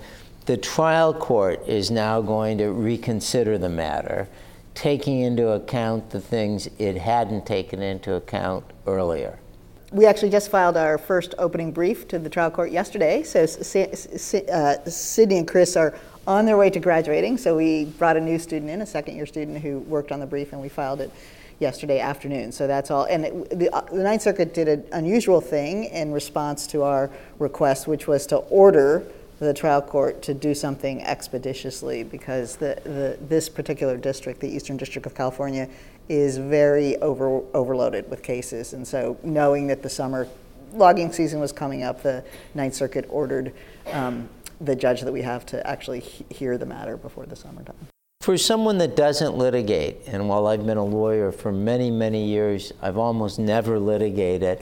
the 0.47 0.57
trial 0.57 1.13
court 1.13 1.69
is 1.69 1.91
now 1.91 2.21
going 2.21 2.59
to 2.59 2.69
reconsider 2.73 3.59
the 3.59 3.69
matter 3.69 4.29
taking 4.75 5.21
into 5.21 5.49
account 5.49 6.11
the 6.11 6.21
things 6.21 6.69
it 6.79 6.97
hadn't 6.97 7.45
taken 7.45 7.83
into 7.83 8.15
account 8.15 8.65
earlier. 8.87 9.39
We 9.93 10.07
actually 10.07 10.31
just 10.31 10.51
filed 10.51 10.77
our 10.77 10.97
first 10.97 11.35
opening 11.37 11.73
brief 11.73 12.09
to 12.09 12.19
the 12.19 12.31
trial 12.31 12.51
court 12.51 12.71
yesterday. 12.71 13.23
So 13.25 13.43
uh, 13.43 14.91
Sydney 14.91 15.39
and 15.39 15.49
Chris 15.49 15.77
are 15.77 15.95
on 16.27 16.47
their 16.47 16.57
way 16.57 16.71
to 16.71 16.79
graduating. 16.79 17.37
So 17.37 17.57
we 17.57 17.87
brought 17.87 18.17
a 18.17 18.21
new 18.21 18.39
student 18.39 18.71
in, 18.71 18.81
a 18.81 18.87
second 18.87 19.17
year 19.17 19.27
student 19.27 19.59
who 19.59 19.81
worked 19.81 20.13
on 20.13 20.21
the 20.21 20.27
brief, 20.27 20.53
and 20.53 20.63
we 20.63 20.69
filed 20.69 21.01
it 21.01 21.11
yesterday 21.61 22.01
afternoon. 22.01 22.51
So 22.51 22.67
that's 22.67 22.91
all. 22.91 23.05
And 23.05 23.25
it, 23.27 23.59
the, 23.59 23.75
uh, 23.75 23.83
the 23.83 24.03
Ninth 24.03 24.23
Circuit 24.23 24.53
did 24.53 24.67
an 24.67 24.85
unusual 24.93 25.41
thing 25.41 25.85
in 25.85 26.11
response 26.11 26.67
to 26.69 26.83
our 26.83 27.11
request, 27.39 27.87
which 27.87 28.09
was 28.09 28.27
to 28.29 28.37
order 28.37 29.07
the 29.39 29.55
trial 29.55 29.81
court 29.81 30.21
to 30.23 30.35
do 30.35 30.55
something 30.55 31.03
expeditiously 31.03 32.03
because 32.03 32.57
the, 32.57 32.81
the, 32.85 33.19
this 33.27 33.49
particular 33.49 33.97
district, 33.97 34.41
the 34.41 34.49
Eastern 34.49 34.77
District 34.77 35.07
of 35.07 35.15
California, 35.15 35.69
is 36.09 36.37
very 36.37 36.97
over, 36.97 37.43
overloaded 37.55 38.11
with 38.11 38.23
cases. 38.23 38.73
And 38.73 38.87
so, 38.87 39.17
knowing 39.23 39.69
that 39.69 39.83
the 39.83 39.89
summer 39.89 40.29
logging 40.73 41.13
season 41.13 41.41
was 41.41 41.53
coming 41.53 41.83
up, 41.83 42.03
the 42.03 42.25
Ninth 42.55 42.75
Circuit 42.75 43.07
ordered 43.09 43.53
um, 43.93 44.29
the 44.61 44.77
judge 44.77 45.03
that 45.03 45.13
we 45.13 45.23
have 45.23 45.47
to 45.47 45.67
actually 45.67 46.01
he- 46.01 46.27
hear 46.31 46.59
the 46.59 46.67
matter 46.67 46.97
before 46.97 47.27
the 47.27 47.37
summertime. 47.37 47.77
For 48.21 48.37
someone 48.37 48.77
that 48.79 48.97
doesn't 48.97 49.39
litigate, 49.39 50.07
and 50.07 50.29
while 50.29 50.47
I've 50.47 50.67
been 50.67 50.77
a 50.77 50.85
lawyer 50.85 51.33
for 51.33 51.51
many, 51.51 51.91
many 51.91 52.27
years, 52.27 52.71
I've 52.83 52.99
almost 52.99 53.39
never 53.39 53.79
litigated 53.79 54.59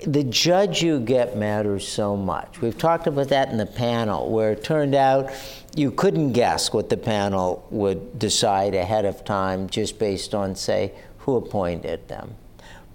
the 0.00 0.22
judge 0.24 0.82
you 0.82 1.00
get 1.00 1.34
matters 1.34 1.88
so 1.88 2.14
much. 2.14 2.60
We've 2.60 2.76
talked 2.76 3.06
about 3.06 3.30
that 3.30 3.48
in 3.48 3.56
the 3.56 3.64
panel, 3.64 4.30
where 4.30 4.52
it 4.52 4.62
turned 4.62 4.94
out 4.94 5.30
you 5.74 5.90
couldn't 5.92 6.32
guess 6.32 6.74
what 6.74 6.90
the 6.90 6.96
panel 6.98 7.66
would 7.70 8.18
decide 8.18 8.74
ahead 8.74 9.06
of 9.06 9.24
time 9.24 9.70
just 9.70 9.98
based 9.98 10.34
on, 10.34 10.54
say, 10.54 10.92
who 11.20 11.36
appointed 11.36 12.06
them. 12.08 12.34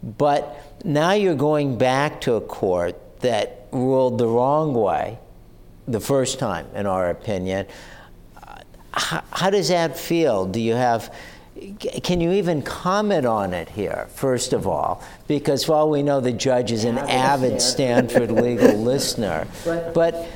But 0.03 0.85
now 0.85 1.13
you're 1.13 1.33
going 1.33 1.79
back 1.79 2.21
to 2.21 2.35
a 2.35 2.41
court 2.41 2.95
that 3.21 3.65
ruled 3.71 4.19
the 4.19 4.27
wrong 4.27 4.75
way 4.75 5.17
the 5.87 5.99
first 5.99 6.37
time, 6.37 6.67
in 6.75 6.85
our 6.85 7.09
opinion. 7.09 7.65
How, 8.97 9.23
how 9.31 9.49
does 9.49 9.69
that 9.69 9.97
feel? 9.97 10.45
Do 10.45 10.59
you 10.59 10.73
have 10.73 11.13
can 12.03 12.21
you 12.21 12.33
even 12.33 12.61
comment 12.61 13.25
on 13.25 13.53
it 13.53 13.69
here, 13.69 14.07
first 14.13 14.53
of 14.53 14.67
all? 14.67 15.01
Because 15.27 15.63
for 15.63 15.73
all 15.73 15.89
we 15.89 16.03
know, 16.03 16.19
the 16.19 16.31
judge 16.31 16.71
is 16.71 16.83
an 16.83 16.97
avid 16.97 17.61
Stanford 17.61 18.31
legal 18.31 18.73
listener. 18.77 19.47
But, 19.65 20.27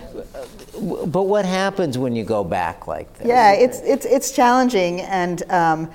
but 0.79 1.23
what 1.23 1.45
happens 1.45 1.97
when 1.97 2.15
you 2.15 2.23
go 2.23 2.43
back 2.43 2.87
like 2.87 3.13
that? 3.19 3.27
Yeah, 3.27 3.53
it's, 3.53 3.79
it's, 3.81 4.05
it's 4.05 4.31
challenging. 4.31 5.01
And 5.01 5.43
um, 5.51 5.91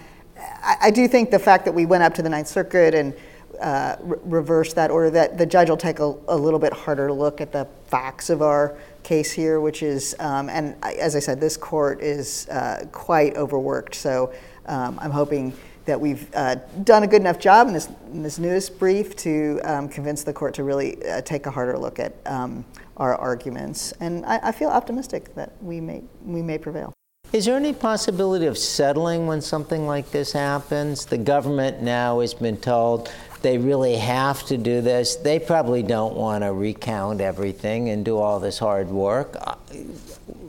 I, 0.63 0.77
I, 0.83 0.91
do 0.91 1.09
think 1.09 1.31
the 1.31 1.39
fact 1.39 1.65
that 1.65 1.73
we 1.73 1.87
went 1.87 2.03
up 2.03 2.15
to 2.15 2.23
the 2.23 2.29
Ninth 2.29 2.49
Circuit 2.49 2.95
and 2.95 3.13
uh, 3.61 3.97
re- 4.01 4.19
reversed 4.25 4.75
that 4.77 4.91
order, 4.91 5.11
that 5.11 5.39
the 5.39 5.47
judge 5.47 5.69
will 5.69 5.77
take 5.77 5.99
a, 5.99 6.15
a, 6.29 6.37
little 6.37 6.59
bit 6.59 6.73
harder 6.73 7.13
look 7.13 7.41
at 7.41 7.53
the 7.53 7.67
facts 7.87 8.31
of 8.31 8.43
our 8.43 8.77
case 9.03 9.33
here, 9.33 9.61
which 9.61 9.83
is, 9.83 10.15
um, 10.19 10.49
and 10.49 10.77
as 10.85 11.17
I 11.17 11.21
said, 11.21 11.41
this 11.41 11.57
court 11.57 12.01
is 12.01 12.49
uh, 12.49 12.87
quite 12.93 13.37
overworked. 13.37 13.95
So 13.95 14.33
um, 14.67 14.99
I'm 15.01 15.11
hoping 15.11 15.53
that 15.87 16.01
we've 16.01 16.29
uh, 16.35 16.57
done 16.83 17.05
a 17.05 17.07
good 17.07 17.21
enough 17.21 17.39
job 17.39 17.69
in 17.69 17.75
this, 17.75 17.89
in 18.13 18.23
this 18.23 18.39
newest 18.39 18.79
brief 18.79 19.17
to 19.17 19.61
um, 19.65 19.89
convince 19.89 20.25
the 20.25 20.33
court 20.33 20.53
to 20.55 20.65
really 20.65 21.05
uh, 21.07 21.21
take 21.23 21.47
a 21.47 21.51
harder 21.51 21.79
look 21.79 21.99
at 21.99 22.15
um, 22.27 22.65
our 22.97 23.15
arguments. 23.15 23.93
And 24.01 24.27
I, 24.27 24.41
I, 24.43 24.53
feel 24.53 24.69
optimistic 24.69 25.35
that 25.37 25.53
we 25.63 25.81
may, 25.81 26.03
we 26.25 26.43
may 26.43 26.59
prevail. 26.59 26.93
Is 27.33 27.45
there 27.45 27.57
any 27.57 27.73
possibility 27.73 28.47
of 28.47 28.57
settling 28.57 29.27
when 29.27 29.41
something 29.41 29.87
like 29.87 30.11
this 30.11 30.33
happens? 30.33 31.05
The 31.05 31.19
government 31.19 31.83
now 31.83 32.21
has 32.21 32.35
been 32.35 32.57
told 32.57 33.13
they 33.43 33.59
really 33.59 33.97
have 33.97 34.45
to 34.47 34.57
do 34.57 34.81
this. 34.81 35.17
They 35.17 35.39
probably 35.39 35.83
don't 35.83 36.15
want 36.15 36.45
to 36.45 36.53
recount 36.53 37.21
everything 37.21 37.89
and 37.89 38.05
do 38.05 38.19
all 38.19 38.41
this 38.41 38.59
hard 38.59 38.89
work. 38.89 39.37
Uh, 39.41 39.55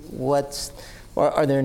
what's 0.10 0.71
are, 1.17 1.32
are, 1.32 1.45
there 1.47 1.63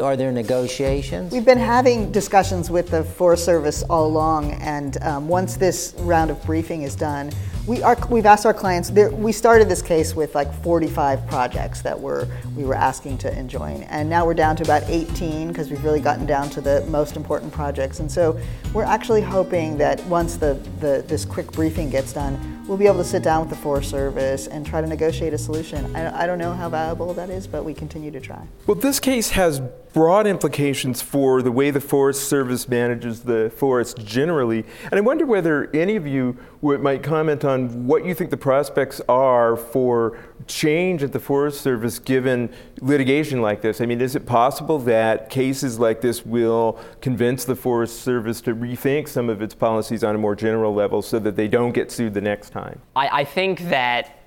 are 0.00 0.16
there 0.16 0.30
negotiations? 0.30 1.32
We've 1.32 1.44
been 1.44 1.58
having 1.58 2.12
discussions 2.12 2.70
with 2.70 2.90
the 2.90 3.02
Forest 3.02 3.44
Service 3.44 3.82
all 3.84 4.06
along, 4.06 4.52
and 4.52 5.02
um, 5.02 5.26
once 5.26 5.56
this 5.56 5.94
round 5.98 6.30
of 6.30 6.42
briefing 6.44 6.82
is 6.82 6.94
done, 6.94 7.32
we 7.66 7.82
are, 7.82 7.96
we've 8.10 8.26
asked 8.26 8.44
our 8.44 8.52
clients. 8.52 8.90
We 8.90 9.32
started 9.32 9.68
this 9.68 9.80
case 9.80 10.14
with 10.14 10.34
like 10.34 10.52
45 10.62 11.26
projects 11.26 11.80
that 11.82 11.98
were 11.98 12.28
we 12.54 12.64
were 12.64 12.74
asking 12.74 13.18
to 13.18 13.38
enjoin, 13.38 13.84
and 13.84 14.08
now 14.08 14.26
we're 14.26 14.34
down 14.34 14.54
to 14.56 14.62
about 14.62 14.82
18 14.86 15.48
because 15.48 15.70
we've 15.70 15.82
really 15.82 16.00
gotten 16.00 16.26
down 16.26 16.50
to 16.50 16.60
the 16.60 16.84
most 16.88 17.16
important 17.16 17.52
projects. 17.52 18.00
And 18.00 18.10
so 18.10 18.38
we're 18.74 18.84
actually 18.84 19.22
hoping 19.22 19.78
that 19.78 20.04
once 20.06 20.36
the, 20.36 20.54
the 20.80 21.04
this 21.08 21.24
quick 21.24 21.50
briefing 21.52 21.88
gets 21.88 22.12
done, 22.12 22.53
we'll 22.66 22.78
be 22.78 22.86
able 22.86 22.98
to 22.98 23.04
sit 23.04 23.22
down 23.22 23.40
with 23.40 23.50
the 23.50 23.56
Forest 23.56 23.90
Service 23.90 24.46
and 24.46 24.66
try 24.66 24.80
to 24.80 24.86
negotiate 24.86 25.32
a 25.32 25.38
solution. 25.38 25.94
I, 25.94 26.22
I 26.22 26.26
don't 26.26 26.38
know 26.38 26.52
how 26.52 26.68
viable 26.68 27.12
that 27.14 27.30
is, 27.30 27.46
but 27.46 27.64
we 27.64 27.74
continue 27.74 28.10
to 28.10 28.20
try. 28.20 28.46
Well, 28.66 28.76
this 28.76 29.00
case 29.00 29.30
has 29.30 29.60
broad 29.94 30.26
implications 30.26 31.00
for 31.00 31.40
the 31.40 31.52
way 31.52 31.70
the 31.70 31.80
Forest 31.80 32.28
Service 32.28 32.68
manages 32.68 33.22
the 33.22 33.52
forest 33.56 34.04
generally. 34.04 34.64
And 34.90 34.94
I 34.94 35.00
wonder 35.00 35.24
whether 35.24 35.70
any 35.72 35.94
of 35.94 36.04
you 36.04 36.36
might 36.60 37.04
comment 37.04 37.44
on 37.44 37.86
what 37.86 38.04
you 38.04 38.12
think 38.12 38.30
the 38.30 38.36
prospects 38.36 39.00
are 39.08 39.56
for 39.56 40.18
change 40.48 41.04
at 41.04 41.12
the 41.12 41.20
Forest 41.20 41.60
Service 41.60 42.00
given 42.00 42.52
litigation 42.80 43.40
like 43.40 43.62
this. 43.62 43.80
I 43.80 43.86
mean, 43.86 44.00
is 44.00 44.16
it 44.16 44.26
possible 44.26 44.80
that 44.80 45.30
cases 45.30 45.78
like 45.78 46.00
this 46.00 46.26
will 46.26 46.78
convince 47.00 47.44
the 47.44 47.54
Forest 47.54 48.02
Service 48.02 48.40
to 48.42 48.54
rethink 48.54 49.08
some 49.08 49.30
of 49.30 49.42
its 49.42 49.54
policies 49.54 50.02
on 50.02 50.16
a 50.16 50.18
more 50.18 50.34
general 50.34 50.74
level 50.74 51.02
so 51.02 51.20
that 51.20 51.36
they 51.36 51.46
don't 51.46 51.72
get 51.72 51.92
sued 51.92 52.14
the 52.14 52.20
next 52.20 52.50
time? 52.54 52.80
I, 52.96 53.08
I 53.20 53.24
think 53.24 53.60
that 53.68 54.20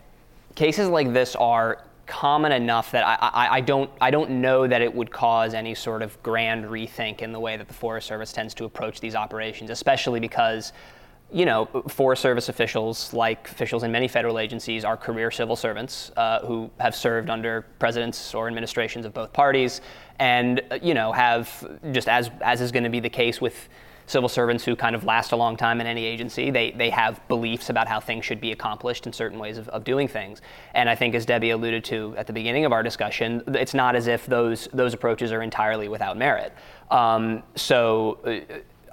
cases 0.56 0.90
like 0.90 1.14
this 1.14 1.36
are 1.36 1.84
common 2.06 2.52
enough 2.52 2.92
that 2.92 3.06
I, 3.06 3.16
I, 3.22 3.56
I, 3.58 3.62
don't 3.62 3.90
I 4.00 4.12
don't 4.12 4.30
know 4.30 4.68
that 4.68 4.82
it 4.82 4.94
would 4.94 5.12
cause 5.12 5.54
any 5.54 5.76
sort 5.76 6.02
of 6.02 6.22
grand 6.24 6.66
rethink 6.66 7.22
in 7.22 7.32
the 7.32 7.40
way 7.40 7.58
that 7.58 7.68
the 7.68 7.74
Forest 7.74 8.08
Service 8.08 8.32
tends 8.32 8.54
to 8.56 8.66
approach 8.66 9.00
these 9.00 9.16
operations, 9.16 9.70
especially 9.70 10.20
because 10.20 10.74
you 11.30 11.46
know, 11.46 11.66
Forest 11.90 12.22
Service 12.22 12.48
officials, 12.48 13.14
like 13.14 13.50
officials 13.50 13.84
in 13.84 13.92
many 13.92 14.08
federal 14.08 14.40
agencies, 14.40 14.86
are 14.86 14.96
career 14.96 15.30
civil 15.30 15.58
servants 15.58 16.10
uh, 16.16 16.40
who 16.46 16.70
have 16.80 16.96
served 16.96 17.30
under 17.30 17.66
presidents 17.80 18.34
or 18.34 18.48
administrations 18.48 19.06
of 19.06 19.14
both 19.14 19.34
parties, 19.34 19.82
and 20.20 20.62
you 20.82 20.94
know 20.94 21.12
have 21.12 21.68
just 21.92 22.08
as 22.08 22.32
as 22.42 22.62
is 22.62 22.72
going 22.72 22.86
to 22.86 22.90
be 22.90 23.02
the 23.02 23.10
case 23.10 23.42
with 23.42 23.68
civil 24.08 24.30
servants 24.30 24.64
who 24.64 24.76
kind 24.76 24.96
of 24.96 25.04
last 25.04 25.34
a 25.34 25.36
long 25.36 25.56
time 25.56 25.80
in 25.80 25.86
any 25.86 26.06
agency. 26.06 26.50
They, 26.50 26.72
they 26.72 26.90
have 26.90 27.26
beliefs 27.28 27.70
about 27.70 27.88
how 27.88 28.00
things 28.00 28.26
should 28.26 28.42
be 28.42 28.52
accomplished 28.54 29.06
and 29.06 29.14
certain 29.14 29.38
ways 29.38 29.58
of, 29.58 29.68
of 29.70 29.84
doing 29.84 30.08
things. 30.08 30.42
And 30.74 30.90
I 30.90 30.96
think, 30.96 31.14
as 31.14 31.26
Debbie 31.26 31.52
alluded 31.52 31.84
to 31.86 32.16
at 32.18 32.26
the 32.26 32.34
beginning 32.34 32.66
of 32.66 32.72
our 32.72 32.82
discussion, 32.82 33.44
it's 33.48 33.74
not 33.74 33.96
as 33.96 34.08
if 34.08 34.26
those, 34.26 34.70
those 34.74 34.94
approaches 34.94 35.32
are 35.32 35.42
entirely 35.42 35.90
without 35.90 36.18
merit. 36.18 36.54
Um, 36.90 37.44
so, 37.56 38.18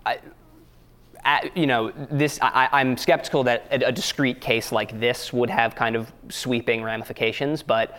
uh, 0.04 0.16
I, 1.24 1.50
you 1.54 1.66
know, 1.66 1.90
this 2.10 2.38
I, 2.42 2.80
am 2.80 2.98
skeptical 2.98 3.44
that 3.44 3.66
a, 3.70 3.88
a, 3.88 3.92
discrete 3.92 4.42
case 4.42 4.72
like 4.72 5.00
this 5.00 5.32
would 5.32 5.48
have 5.48 5.74
kind 5.74 5.96
of 5.96 6.12
sweeping 6.28 6.82
ramifications, 6.82 7.62
but 7.62 7.98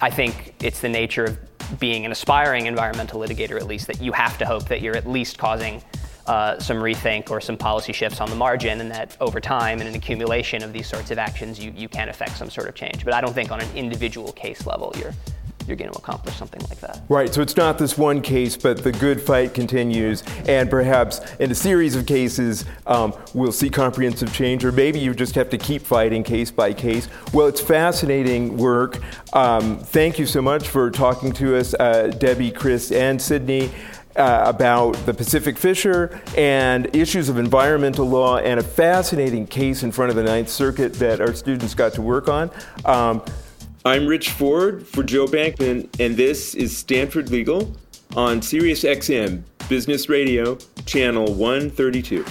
I 0.00 0.10
think 0.10 0.54
it's 0.60 0.80
the 0.80 0.88
nature 0.88 1.24
of 1.24 1.38
being 1.78 2.04
an 2.04 2.10
aspiring 2.10 2.66
environmental 2.66 3.20
litigator, 3.20 3.56
at 3.56 3.66
least, 3.66 3.86
that 3.86 4.00
you 4.00 4.10
have 4.10 4.38
to 4.38 4.46
hope 4.46 4.64
that 4.64 4.80
you're 4.80 4.96
at 4.96 5.06
least 5.06 5.38
causing 5.38 5.82
uh, 6.26 6.58
some 6.58 6.78
rethink 6.78 7.30
or 7.30 7.40
some 7.40 7.56
policy 7.56 7.92
shifts 7.92 8.20
on 8.20 8.30
the 8.30 8.36
margin, 8.36 8.80
and 8.80 8.90
that 8.90 9.16
over 9.20 9.40
time 9.40 9.80
and 9.80 9.88
an 9.88 9.94
accumulation 9.94 10.62
of 10.62 10.72
these 10.72 10.86
sorts 10.86 11.10
of 11.10 11.18
actions, 11.18 11.58
you, 11.58 11.72
you 11.76 11.88
can 11.88 12.08
affect 12.08 12.36
some 12.36 12.50
sort 12.50 12.68
of 12.68 12.74
change. 12.74 13.04
But 13.04 13.14
I 13.14 13.20
don't 13.20 13.34
think 13.34 13.50
on 13.50 13.60
an 13.60 13.76
individual 13.76 14.32
case 14.32 14.66
level 14.66 14.92
you're 14.96 15.14
you're 15.66 15.76
going 15.76 15.90
to 15.90 15.98
accomplish 15.98 16.36
something 16.36 16.60
like 16.68 16.78
that. 16.80 17.02
Right, 17.08 17.32
so 17.32 17.40
it's 17.40 17.56
not 17.56 17.78
this 17.78 17.96
one 17.96 18.20
case, 18.20 18.56
but 18.56 18.82
the 18.82 18.92
good 18.92 19.20
fight 19.20 19.54
continues, 19.54 20.22
and 20.46 20.68
perhaps 20.68 21.20
in 21.36 21.50
a 21.50 21.54
series 21.54 21.96
of 21.96 22.06
cases, 22.06 22.64
um, 22.86 23.14
we'll 23.32 23.52
see 23.52 23.70
comprehensive 23.70 24.32
change, 24.32 24.64
or 24.64 24.72
maybe 24.72 24.98
you 24.98 25.14
just 25.14 25.34
have 25.34 25.50
to 25.50 25.58
keep 25.58 25.82
fighting 25.82 26.22
case 26.22 26.50
by 26.50 26.72
case. 26.72 27.08
Well, 27.32 27.46
it's 27.46 27.60
fascinating 27.60 28.56
work. 28.56 29.00
Um, 29.32 29.78
thank 29.78 30.18
you 30.18 30.26
so 30.26 30.42
much 30.42 30.68
for 30.68 30.90
talking 30.90 31.32
to 31.32 31.56
us, 31.56 31.74
uh, 31.74 32.08
Debbie, 32.18 32.50
Chris, 32.50 32.92
and 32.92 33.20
Sydney 33.20 33.70
uh, 34.16 34.44
about 34.46 34.92
the 35.06 35.14
Pacific 35.14 35.58
Fisher 35.58 36.20
and 36.36 36.94
issues 36.94 37.28
of 37.28 37.38
environmental 37.38 38.08
law 38.08 38.38
and 38.38 38.60
a 38.60 38.62
fascinating 38.62 39.46
case 39.46 39.82
in 39.82 39.92
front 39.92 40.10
of 40.10 40.16
the 40.16 40.22
Ninth 40.22 40.48
Circuit 40.48 40.94
that 40.94 41.20
our 41.20 41.34
students 41.34 41.74
got 41.74 41.92
to 41.94 42.02
work 42.02 42.28
on. 42.28 42.50
Um, 42.84 43.22
I'm 43.84 44.06
Rich 44.06 44.30
Ford 44.30 44.86
for 44.86 45.02
Joe 45.02 45.26
Bankman, 45.26 45.88
and 46.00 46.16
this 46.16 46.54
is 46.54 46.76
Stanford 46.76 47.30
Legal 47.30 47.74
on 48.16 48.40
SiriusXM 48.40 49.42
Business 49.68 50.08
Radio, 50.08 50.56
Channel 50.86 51.34
132. 51.34 52.24